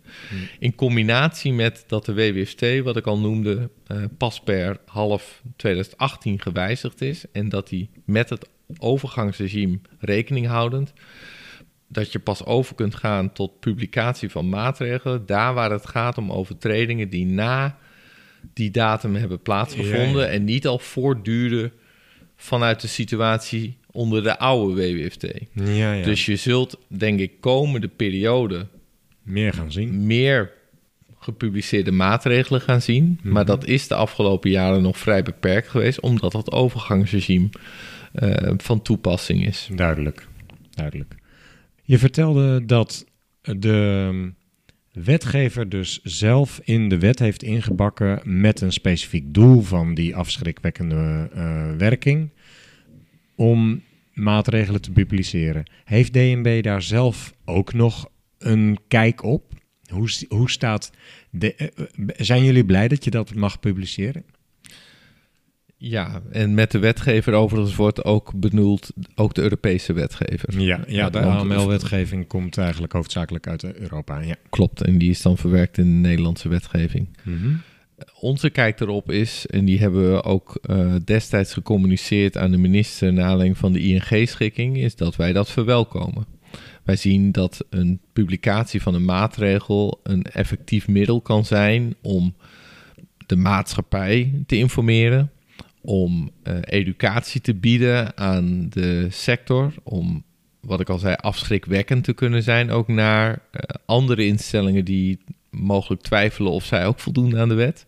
[0.59, 6.41] In combinatie met dat de WWFT, wat ik al noemde, eh, pas per half 2018
[6.41, 7.25] gewijzigd is.
[7.31, 10.93] En dat die met het overgangsregime rekening houdend,
[11.89, 15.25] dat je pas over kunt gaan tot publicatie van maatregelen.
[15.25, 17.77] Daar waar het gaat om overtredingen die na
[18.53, 20.33] die datum hebben plaatsgevonden Ja, ja.
[20.33, 21.71] en niet al voortduren
[22.35, 25.27] vanuit de situatie onder de oude WWFT.
[25.53, 26.03] Ja, ja.
[26.03, 28.67] Dus je zult, denk ik, komende periode
[29.23, 30.05] meer gaan zien.
[30.05, 30.51] meer
[31.19, 33.19] gepubliceerde maatregelen gaan zien.
[33.23, 37.49] Maar dat is de afgelopen jaren nog vrij beperkt geweest, omdat dat overgangsregime
[38.13, 39.69] eh, van toepassing is.
[39.75, 40.27] Duidelijk.
[40.69, 41.15] Duidelijk.
[41.89, 43.05] Je vertelde dat
[43.41, 44.31] de
[44.91, 51.29] wetgever dus zelf in de wet heeft ingebakken met een specifiek doel van die afschrikwekkende
[51.33, 52.29] eh, werking
[53.35, 53.83] om
[54.13, 55.63] maatregelen te publiceren.
[55.85, 59.53] Heeft DNB daar zelf ook nog een kijk op?
[59.91, 60.91] Hoe, hoe staat
[61.29, 61.85] de, eh, eh,
[62.17, 64.25] zijn jullie blij dat je dat mag publiceren?
[65.81, 70.61] Ja, en met de wetgever overigens wordt ook benoemd ook de Europese wetgever.
[70.61, 74.19] Ja, ja de AML-wetgeving komt eigenlijk hoofdzakelijk uit Europa.
[74.19, 74.35] Ja.
[74.49, 77.07] Klopt, en die is dan verwerkt in de Nederlandse wetgeving.
[77.23, 77.53] Mhm.
[78.19, 83.13] Onze kijk erop is, en die hebben we ook eh, destijds gecommuniceerd aan de minister
[83.13, 86.25] naar aanleiding van de ING-schikking, is dat wij dat verwelkomen.
[86.83, 92.35] Wij zien dat een publicatie van een maatregel een effectief middel kan zijn om
[93.25, 95.31] de maatschappij te informeren,
[95.81, 100.23] om eh, educatie te bieden aan de sector, om
[100.59, 105.19] wat ik al zei, afschrikwekkend te kunnen zijn, ook naar eh, andere instellingen die
[105.49, 107.85] mogelijk twijfelen of zij ook voldoen aan de wet.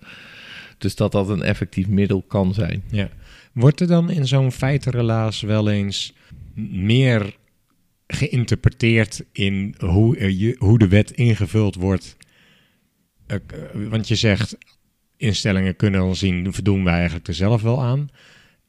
[0.78, 2.84] Dus dat dat een effectief middel kan zijn.
[2.92, 3.10] Ja.
[3.54, 6.14] Wordt er dan in zo'n feitenrelaas wel eens
[6.70, 7.36] meer
[8.08, 12.18] geïnterpreteerd in hoe, je, hoe de wet ingevuld wordt?
[13.26, 14.58] Eh, eh, want je zegt,
[15.22, 18.10] instellingen kunnen al zien, voldoen wij eigenlijk er zelf wel aan.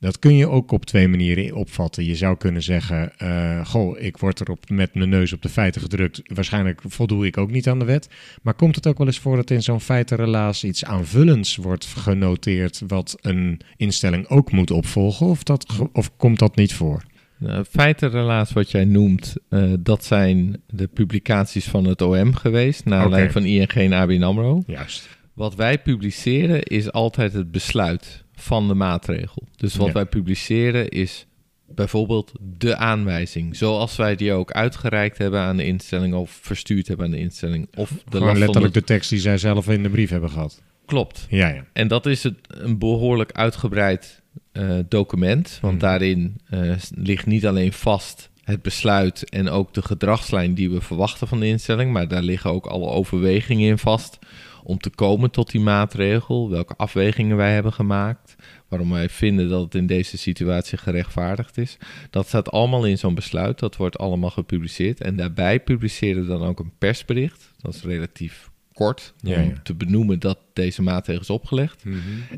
[0.02, 2.04] Dat kun je ook op twee manieren opvatten.
[2.04, 5.48] Je zou kunnen zeggen, eh, goh, ik word er op, met mijn neus op de
[5.48, 6.20] feiten gedrukt.
[6.24, 8.08] Waarschijnlijk voldoe ik ook niet aan de wet.
[8.42, 12.82] Maar komt het ook wel eens voor dat in zo'n feitenrelaas iets aanvullends wordt genoteerd
[12.86, 15.26] wat een instelling ook moet opvolgen?
[15.26, 17.02] Of, dat, of komt dat niet voor?
[17.38, 23.00] Nou, feitenrelaas wat jij noemt, eh, dat zijn de publicaties van het OM geweest, naar
[23.00, 24.62] aanleiding van ING en ABN AMRO.
[24.66, 25.20] Juist.
[25.34, 29.42] Wat wij publiceren is altijd het besluit van de maatregel.
[29.56, 29.92] Dus wat Ja.
[29.92, 31.26] wij publiceren is
[31.68, 33.56] bijvoorbeeld de aanwijzing.
[33.56, 37.68] Zoals wij die ook uitgereikt hebben aan de instelling of verstuurd hebben aan de instelling.
[37.76, 38.80] Of de Gewoon letterlijk de...
[38.80, 40.62] de tekst die zij zelf in de brief hebben gehad.
[40.86, 41.26] Klopt.
[41.30, 41.64] Ja, ja.
[41.72, 44.22] En dat is het, een behoorlijk uitgebreid
[44.52, 45.58] eh, document.
[45.60, 45.82] Want Mhm.
[45.82, 51.28] daarin eh, ligt niet alleen vast het besluit en ook de gedragslijn die we verwachten
[51.28, 51.92] van de instelling.
[51.92, 54.18] Maar daar liggen ook alle overwegingen in vast
[54.64, 56.50] om te komen tot die maatregel.
[56.50, 58.34] Welke afwegingen wij hebben gemaakt.
[58.68, 61.76] Waarom wij vinden dat het in deze situatie gerechtvaardigd is.
[62.10, 63.58] Dat staat allemaal in zo'n besluit.
[63.58, 65.00] Dat wordt allemaal gepubliceerd.
[65.00, 67.52] En daarbij publiceren we dan ook een persbericht.
[67.60, 69.52] Dat is relatief kort om ja.
[69.62, 71.84] te benoemen dat deze maatregel is opgelegd.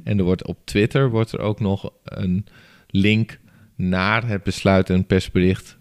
[0.04, 2.46] En er wordt op Twitter wordt er ook nog een
[2.86, 3.38] link
[3.76, 5.78] naar het besluit en persbericht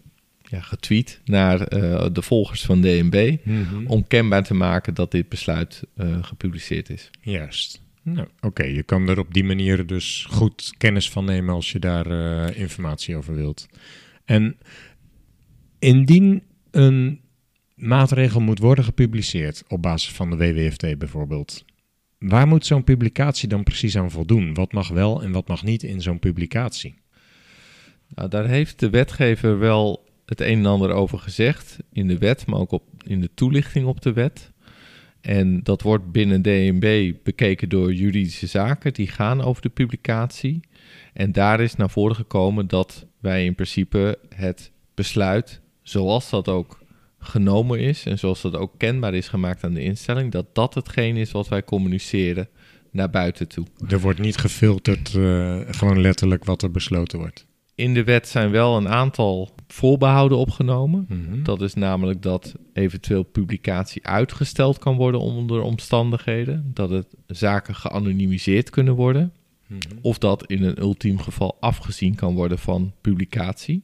[0.53, 3.37] ja, getweet naar eh, de volgers van DNB.
[3.43, 3.85] Mhm.
[3.85, 7.09] Om kenbaar te maken dat dit besluit eh, gepubliceerd is.
[7.21, 7.81] Juist.
[8.01, 11.79] Nou, oké, je kan er op die manier dus goed kennis van nemen als je
[11.79, 13.67] daar eh, informatie over wilt.
[14.25, 14.57] En
[15.79, 17.19] indien een
[17.75, 21.65] maatregel moet worden gepubliceerd op basis van de WWFT bijvoorbeeld,
[22.19, 24.53] waar moet zo'n publicatie dan precies aan voldoen?
[24.53, 27.01] Wat mag wel en wat mag niet in zo'n publicatie?
[28.15, 32.45] Nou, daar heeft de wetgever wel het een en ander over gezegd in de wet,
[32.45, 34.51] maar ook op, in de toelichting op de wet.
[35.21, 40.59] En dat wordt binnen DNB bekeken door juridische zaken die gaan over de publicatie.
[41.13, 46.81] En daar is naar voren gekomen dat wij in principe het besluit, zoals dat ook
[47.19, 51.17] genomen is en zoals dat ook kenbaar is gemaakt aan de instelling, dat dat hetgeen
[51.17, 52.47] is wat wij communiceren
[52.91, 53.65] naar buiten toe.
[53.87, 57.45] Er wordt niet gefilterd, eh, gewoon letterlijk wat er besloten wordt.
[57.75, 61.05] In de wet zijn wel een aantal voorbehouden opgenomen.
[61.09, 61.43] Mhm.
[61.43, 66.71] Dat is namelijk dat eventueel publicatie uitgesteld kan worden onder omstandigheden.
[66.73, 69.33] Dat het zaken geanonimiseerd kunnen worden.
[69.67, 69.79] Mhm.
[70.01, 73.83] Of dat in een ultiem geval afgezien kan worden van publicatie.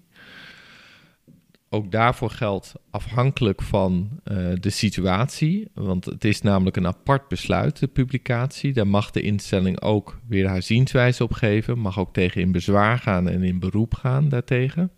[1.72, 5.68] Ook daarvoor geldt afhankelijk van eh, de situatie.
[5.74, 8.74] Want het is namelijk een apart besluit, de publicatie.
[8.74, 11.80] Daar mag de instelling ook weer haar zienswijze op geven.
[11.80, 14.92] Mag ook tegen in bezwaar gaan en in beroep gaan daartegen.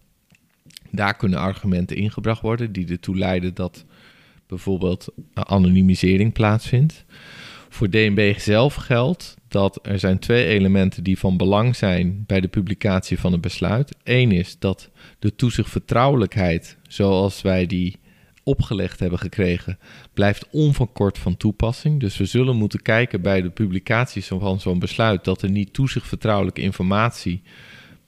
[0.91, 3.85] Daar kunnen argumenten ingebracht worden die ertoe leiden dat
[4.47, 7.05] bijvoorbeeld anonimisering plaatsvindt.
[7.69, 12.47] Voor DNB zelf geldt dat er zijn twee elementen die van belang zijn bij de
[12.47, 13.95] publicatie van het besluit.
[14.03, 14.89] Eén is dat
[15.19, 17.99] de toezichtvertrouwelijkheid, zoals wij die
[18.43, 19.79] opgelegd hebben gekregen,
[20.13, 21.99] blijft onverkort van toepassing.
[21.99, 26.61] Dus we zullen moeten kijken bij de publicaties van zo'n besluit dat er niet toezichtvertrouwelijke
[26.61, 27.41] informatie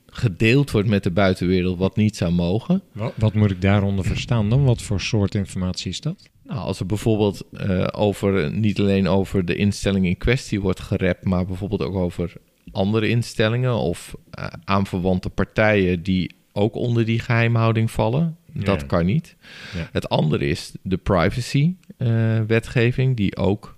[0.07, 2.81] gedeeld wordt met de buitenwereld wat niet zou mogen.
[3.15, 4.63] Wat moet ik daaronder verstaan dan?
[4.63, 6.31] Wat voor soort informatie is dat?
[6.43, 11.25] Nou, als er bijvoorbeeld eh, over, niet alleen over de instelling in kwestie wordt gerept,
[11.25, 12.33] maar bijvoorbeeld ook over
[12.71, 18.37] andere instellingen of eh, aanverwante partijen die ook onder die geheimhouding vallen.
[18.53, 19.35] Dat kan niet.
[19.75, 19.89] Ja.
[19.91, 21.75] Het andere is de privacy.
[21.97, 23.77] privacywetgeving, die ook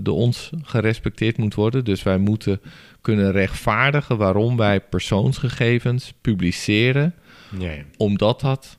[0.00, 1.84] door ons gerespecteerd moet worden.
[1.84, 2.60] Dus wij moeten
[3.00, 7.14] kunnen rechtvaardigen waarom wij persoonsgegevens publiceren,
[7.58, 8.78] Ja, omdat dat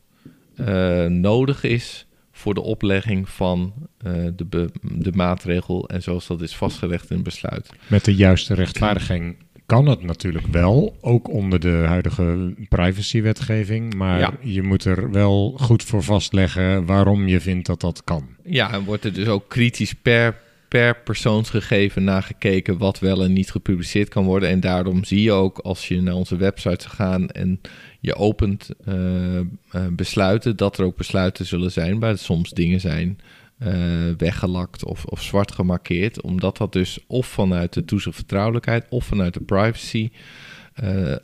[0.56, 2.06] eh, nodig is
[2.40, 7.16] voor de oplegging van eh, de, be- de maatregel en zoals dat is vastgelegd in
[7.16, 7.70] het besluit.
[7.88, 9.36] Met de juiste rechtvaardiging
[9.66, 13.94] kan het natuurlijk wel, ook onder de huidige privacywetgeving.
[13.96, 14.34] Maar Ja.
[14.42, 18.28] je moet er wel goed voor vastleggen waarom je vindt dat dat kan.
[18.44, 20.38] Ja, en wordt er dus ook kritisch per,
[20.68, 24.50] per persoonsgegeven naar gekeken wat wel en niet gepubliceerd kan worden.
[24.50, 27.62] En daarom zie je ook als je naar onze website zou gaan en
[28.00, 29.46] je opent eh, eh,
[29.92, 33.20] besluiten, dat er ook besluiten zullen zijn waar soms dingen zijn
[33.58, 33.74] eh,
[34.18, 36.22] weggelakt of, of zwart gemarkeerd.
[36.22, 40.10] Omdat dat dus of vanuit de toezichtvertrouwelijkheid of vanuit de privacy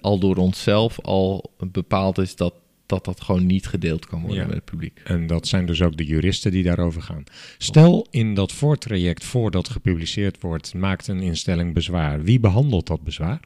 [0.01, 2.53] al door onszelf al bepaald is dat
[2.85, 4.45] dat, dat gewoon niet gedeeld kan worden Ja.
[4.45, 5.01] met het publiek.
[5.03, 7.23] En dat zijn dus ook de juristen die daarover gaan.
[7.57, 12.23] Stel in dat voortraject voordat gepubliceerd wordt, maakt een instelling bezwaar.
[12.23, 13.39] Wie behandelt dat bezwaar?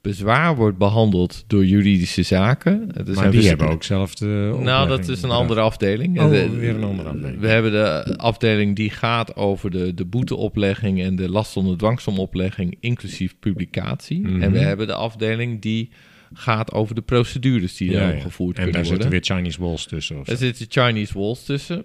[0.00, 2.90] Bezwaar wordt behandeld door juridische zaken.
[2.94, 6.20] Maar zijn die vers- hebben ook zelf de Nou, dat is een andere afdeling.
[6.20, 7.40] Oh, weer een andere afdeling.
[7.40, 12.76] We hebben de afdeling die gaat over de, de boeteoplegging en de last onder dwangsomoplegging,
[12.80, 14.20] inclusief publicatie.
[14.20, 14.42] Mhm.
[14.42, 15.90] En we hebben de afdeling die
[16.32, 18.20] gaat over de procedures die Ja, ja.
[18.20, 19.10] gevoerd En daar zitten worden.
[19.10, 20.16] weer Chinese walls tussen.
[20.24, 21.82] Er zitten Chinese walls tussen.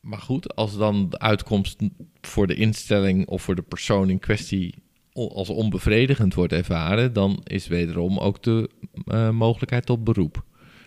[0.00, 1.80] Maar goed, als dan de uitkomst
[2.20, 4.74] voor de instelling of voor de persoon in kwestie
[5.12, 8.70] als onbevredigend wordt ervaren, dan is wederom ook de
[9.04, 10.44] eh, mogelijkheid tot beroep.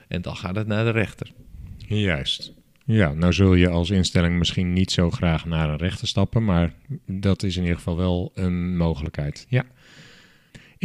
[0.08, 1.32] En dan gaat het naar de rechter.
[1.78, 2.54] Juist.
[2.86, 6.74] Ja, nou zul je als instelling misschien niet zo graag naar een rechter stappen, maar
[7.06, 9.46] dat is in ieder geval wel een mogelijkheid.
[9.50, 9.66] Ja.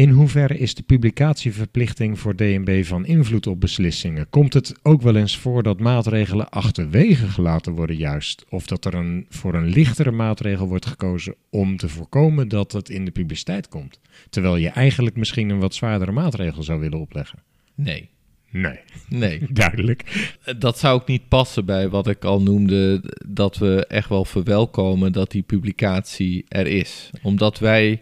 [0.01, 4.29] In hoeverre is de publicatieverplichting voor DNB van invloed op beslissingen?
[4.31, 8.45] Komt het ook wel eens voor dat maatregelen achterwege gelaten worden juist?
[8.49, 12.89] Of dat er een, voor een lichtere maatregel wordt gekozen om te voorkomen dat het
[12.89, 14.01] in de publiciteit komt?
[14.31, 17.39] Terwijl je eigenlijk misschien een wat zwaardere maatregel zou willen opleggen.
[17.75, 18.09] Nee,
[18.51, 19.41] Nee, nee.
[19.53, 20.31] duidelijk.
[20.59, 25.13] Dat zou ook niet passen bij wat ik al noemde, dat we echt wel verwelkomen
[25.13, 27.11] dat die publicatie er is.
[27.23, 28.01] Omdat wij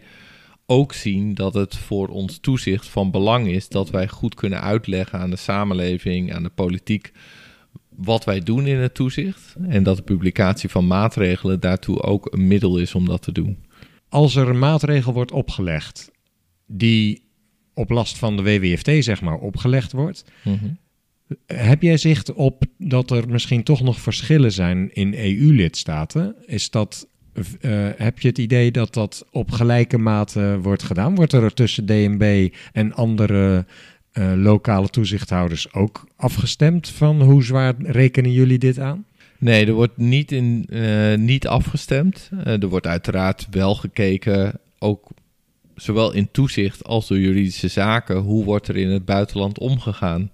[0.70, 5.18] ook zien dat het voor ons toezicht van belang is dat wij goed kunnen uitleggen
[5.18, 7.12] aan de samenleving, aan de politiek,
[7.88, 9.56] wat wij doen in het toezicht.
[9.68, 13.64] En dat de publicatie van maatregelen daartoe ook een middel is om dat te doen.
[14.08, 16.10] als er een maatregel wordt opgelegd
[16.66, 17.22] die
[17.74, 20.24] op last van de WWFT zeg maar opgelegd wordt,
[21.46, 26.36] heb jij zicht op dat er misschien toch nog verschillen zijn in EU-lidstaten?
[26.46, 27.08] Is dat,
[27.60, 31.14] eh, heb je het idee dat dat op gelijke mate wordt gedaan?
[31.14, 33.64] Wordt er tussen DNB en andere
[34.12, 39.04] eh, lokale toezichthouders ook afgestemd van hoe zwaar rekenen jullie dit aan?
[39.38, 42.30] Nee, er wordt niet, in, eh, niet afgestemd.
[42.44, 45.08] Er wordt uiteraard wel gekeken, ook
[45.74, 50.30] zowel in toezicht als door juridische zaken, hoe wordt er in het buitenland omgegaan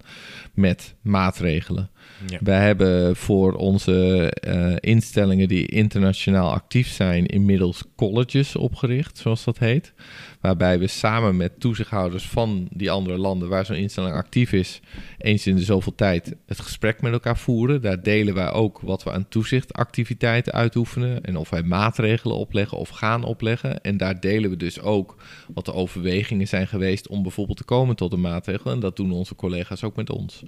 [0.53, 1.89] met maatregelen.
[2.27, 2.39] Ja.
[2.41, 9.59] Wij hebben voor onze eh, instellingen die internationaal actief zijn inmiddels colleges opgericht, zoals dat
[9.59, 9.93] heet.
[10.41, 14.81] Waarbij we samen met toezichthouders van die andere landen waar zo'n instelling actief is,
[15.17, 17.81] eens in de zoveel tijd het gesprek met elkaar voeren.
[17.81, 22.89] Daar delen wij ook wat we aan toezichtactiviteiten uitoefenen en of wij maatregelen opleggen of
[22.89, 23.81] gaan opleggen.
[23.81, 25.15] En daar delen we dus ook
[25.53, 28.71] wat de overwegingen zijn geweest om bijvoorbeeld te komen tot een maatregel.
[28.71, 30.43] En dat doen onze collega's ook met ons.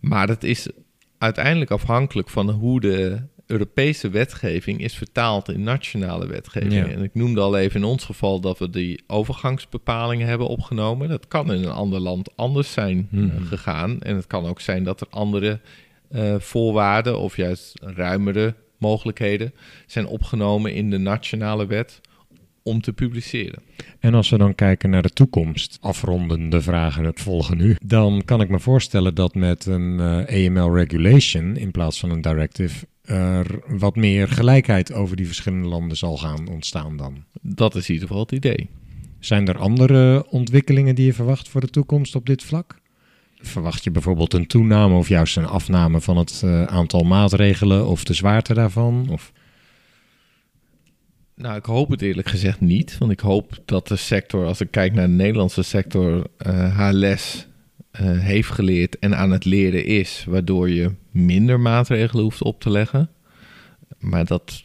[0.00, 0.68] Maar het is
[1.22, 6.72] uiteindelijk afhankelijk van hoe de Europese wetgeving is vertaald in nationale wetgeving.
[6.72, 6.86] Ja.
[6.86, 11.08] En ik noemde al even in ons geval dat we die overgangsbepalingen hebben opgenomen.
[11.08, 13.44] Dat kan in een ander land anders zijn eh, Mhm.
[13.44, 14.00] gegaan.
[14.00, 15.60] En het kan ook zijn dat er andere
[16.08, 19.54] eh, voorwaarden of juist ruimere mogelijkheden
[19.86, 22.00] zijn opgenomen in de nationale wet
[22.62, 23.62] om te publiceren.
[24.00, 28.40] En als we dan kijken naar de toekomst, afrondende vragen het volgen nu, dan kan
[28.40, 33.60] ik me voorstellen dat met een eh, AML regulation in plaats van een directive er
[33.66, 37.24] wat meer gelijkheid over die verschillende landen zal gaan ontstaan dan.
[37.40, 38.68] Dat is in ieder geval het idee.
[39.18, 42.80] Zijn er andere ontwikkelingen die je verwacht voor de toekomst op dit vlak?
[43.36, 48.04] Verwacht je bijvoorbeeld een toename of juist een afname van het eh, aantal maatregelen of
[48.04, 49.06] de zwaarte daarvan?
[49.10, 49.32] Of...
[51.34, 52.98] Nou, ik hoop het eerlijk gezegd niet.
[52.98, 56.92] Want ik hoop dat de sector, als ik kijk naar de Nederlandse sector, eh, haar
[56.92, 57.46] les
[57.90, 60.24] eh, heeft geleerd en aan het leren is.
[60.28, 63.10] Waardoor je minder maatregelen hoeft op te leggen.
[63.98, 64.62] Maar dat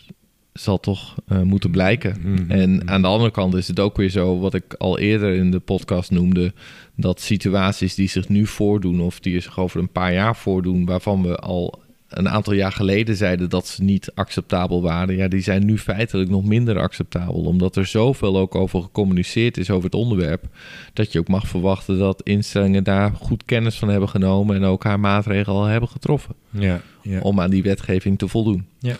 [0.53, 2.15] zal toch eh, moeten blijken.
[2.21, 2.51] Mhm.
[2.51, 5.51] En aan de andere kant is het ook weer zo, wat ik al eerder in
[5.51, 6.53] de podcast noemde,
[6.95, 11.21] dat situaties die zich nu voordoen of die zich over een paar jaar voordoen, waarvan
[11.21, 15.65] we al een aantal jaar geleden zeiden dat ze niet acceptabel waren, ja, die zijn
[15.65, 17.43] nu feitelijk nog minder acceptabel.
[17.43, 20.45] Omdat er zoveel ook over gecommuniceerd is over het onderwerp.
[20.93, 24.83] Dat je ook mag verwachten dat instellingen daar goed kennis van hebben genomen en ook
[24.83, 26.35] haar maatregelen al hebben getroffen.
[26.49, 27.19] Ja, ja.
[27.19, 28.65] Om aan die wetgeving te voldoen.
[28.79, 28.95] Ja.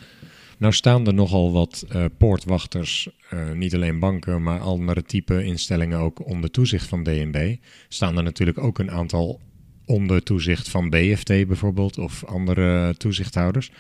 [0.57, 5.99] Nou staan er nogal wat uh, poortwachters, uh, niet alleen banken, maar andere type instellingen
[5.99, 7.55] ook onder toezicht van DNB.
[7.87, 9.39] Staan er natuurlijk ook een aantal
[9.87, 13.71] onder toezicht van BFT bijvoorbeeld of andere toezichthouders.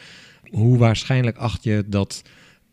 [0.49, 2.23] Hoe waarschijnlijk acht je dat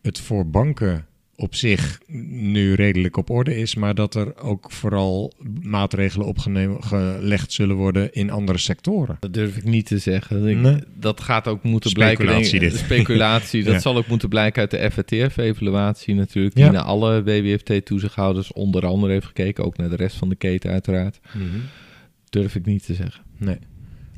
[0.02, 1.06] het voor banken
[1.36, 5.32] op zich nu redelijk op orde is, maar dat er ook vooral
[5.62, 9.16] maatregelen opgelegd zullen worden in andere sectoren.
[9.20, 10.46] Dat durf ik niet te zeggen.
[10.46, 10.78] Ik, nee.
[10.94, 12.78] Dat gaat ook moeten speculatie blijken.
[12.78, 12.84] Dit.
[12.84, 16.70] Speculatie, dat zal ook moeten blijken uit de FATF-evaluatie natuurlijk, die ja.
[16.70, 21.20] naar alle WWFT-toezichthouders onder andere heeft gekeken, ook naar de rest van de keten uiteraard.
[21.32, 21.62] Mm -hmm.
[22.34, 23.24] Durf ik niet te zeggen.
[23.36, 23.58] Nee.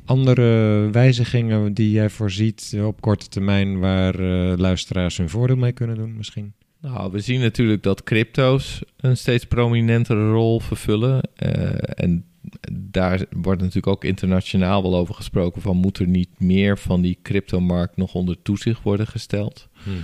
[0.05, 5.95] Andere wijzigingen die jij voorziet op korte termijn waar uh, luisteraars hun voordeel mee kunnen
[5.95, 6.53] doen misschien?
[6.81, 11.29] Nou, we zien natuurlijk dat crypto's een steeds prominentere rol vervullen.
[11.43, 12.25] Uh, en
[12.71, 17.17] daar wordt natuurlijk ook internationaal wel over gesproken van moet er niet meer van die
[17.21, 19.67] cryptomarkt nog onder toezicht worden gesteld.
[19.83, 20.03] Mm -hmm.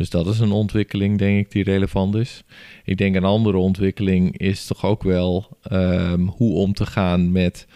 [0.00, 2.44] Dus dat is een ontwikkeling, denk ik, die relevant is.
[2.84, 7.66] Ik denk een andere ontwikkeling is toch ook wel um, hoe om te gaan met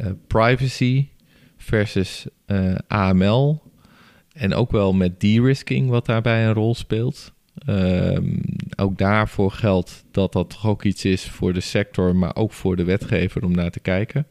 [0.00, 1.08] uh, privacy
[1.56, 3.62] versus uh, AML.
[4.32, 7.32] En ook wel met de-risking, wat daarbij een rol speelt.
[7.66, 8.40] Um,
[8.76, 12.76] ook daarvoor geldt dat dat toch ook iets is voor de sector, maar ook voor
[12.76, 14.26] de wetgever om naar te kijken.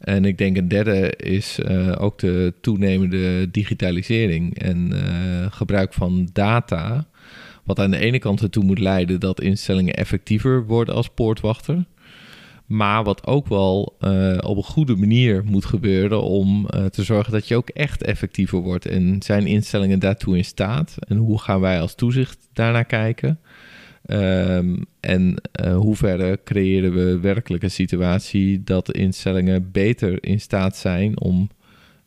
[0.00, 6.28] En ik denk een derde is uh, ook de toenemende digitalisering en uh, gebruik van
[6.32, 7.06] data.
[7.64, 11.84] Wat aan de ene kant ertoe moet leiden dat instellingen effectiever worden als poortwachter.
[12.66, 17.48] Maar wat ook wel uh, op een goede manier moet gebeuren om te zorgen dat
[17.48, 18.86] je ook echt effectiever wordt.
[18.86, 20.96] En zijn instellingen daartoe in staat?
[20.98, 23.38] En hoe gaan wij als toezicht daarnaar kijken?
[24.06, 25.34] Um, en
[25.64, 31.48] uh, hoe verder creëren we werkelijk een situatie dat instellingen beter in staat zijn om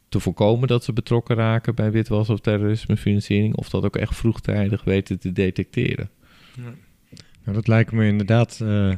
[0.10, 4.84] te voorkomen dat ze betrokken raken bij witwas of terrorismefinanciering, of dat ook echt vroegtijdig
[4.84, 6.10] weten te detecteren.
[6.56, 6.74] Ja.
[7.44, 8.94] Nou, dat lijkt me inderdaad uh,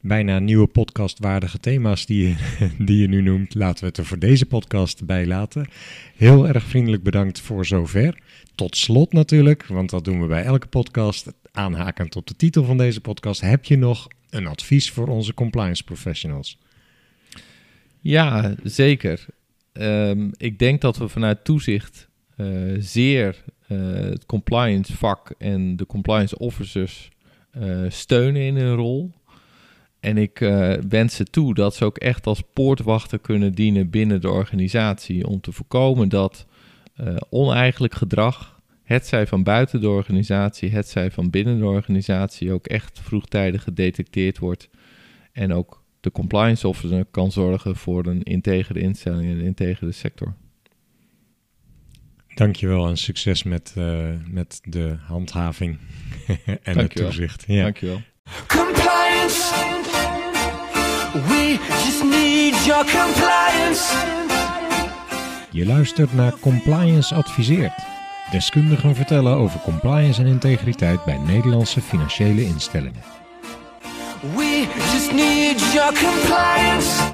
[0.00, 2.34] bijna nieuwe podcastwaardige thema's die je,
[2.86, 3.54] die je nu noemt.
[3.54, 5.68] Laten we het er voor deze podcast bij laten.
[6.16, 8.18] Heel erg vriendelijk bedankt voor zover.
[8.54, 11.32] Tot slot natuurlijk, want dat doen we bij elke podcast.
[11.56, 15.84] Aanhakend op de titel van deze podcast, heb je nog een advies voor onze compliance
[15.84, 16.58] professionals?
[18.00, 19.26] Ja, zeker.
[19.72, 25.86] Um, ik denk dat we vanuit toezicht uh, zeer uh, het compliance vak en de
[25.86, 27.10] compliance officers
[27.58, 29.12] uh, steunen in hun rol.
[30.00, 30.38] En ik
[30.88, 35.40] wens ze toe dat ze ook echt als poortwachter kunnen dienen binnen de organisatie om
[35.40, 36.46] te voorkomen dat
[37.30, 38.53] oneigenlijk gedrag
[38.84, 43.62] het zij van buiten de organisatie, het zij van binnen de organisatie ook echt vroegtijdig
[43.62, 44.68] gedetecteerd wordt.
[45.32, 50.34] En ook de compliance officer kan zorgen voor een integere instelling en een integere sector.
[52.34, 55.78] Dankjewel en succes met, uh, met de handhaving
[56.26, 56.82] en Dankjewel.
[56.82, 57.44] het toezicht.
[57.46, 57.62] Ja.
[57.62, 58.00] Dankjewel.
[58.46, 59.54] Compliance.
[61.12, 63.82] We just need your compliance.
[65.50, 68.03] Je luistert naar Compliance Adviseert.
[68.30, 73.02] Deskundigen vertellen over compliance en integriteit bij Nederlandse financiële instellingen.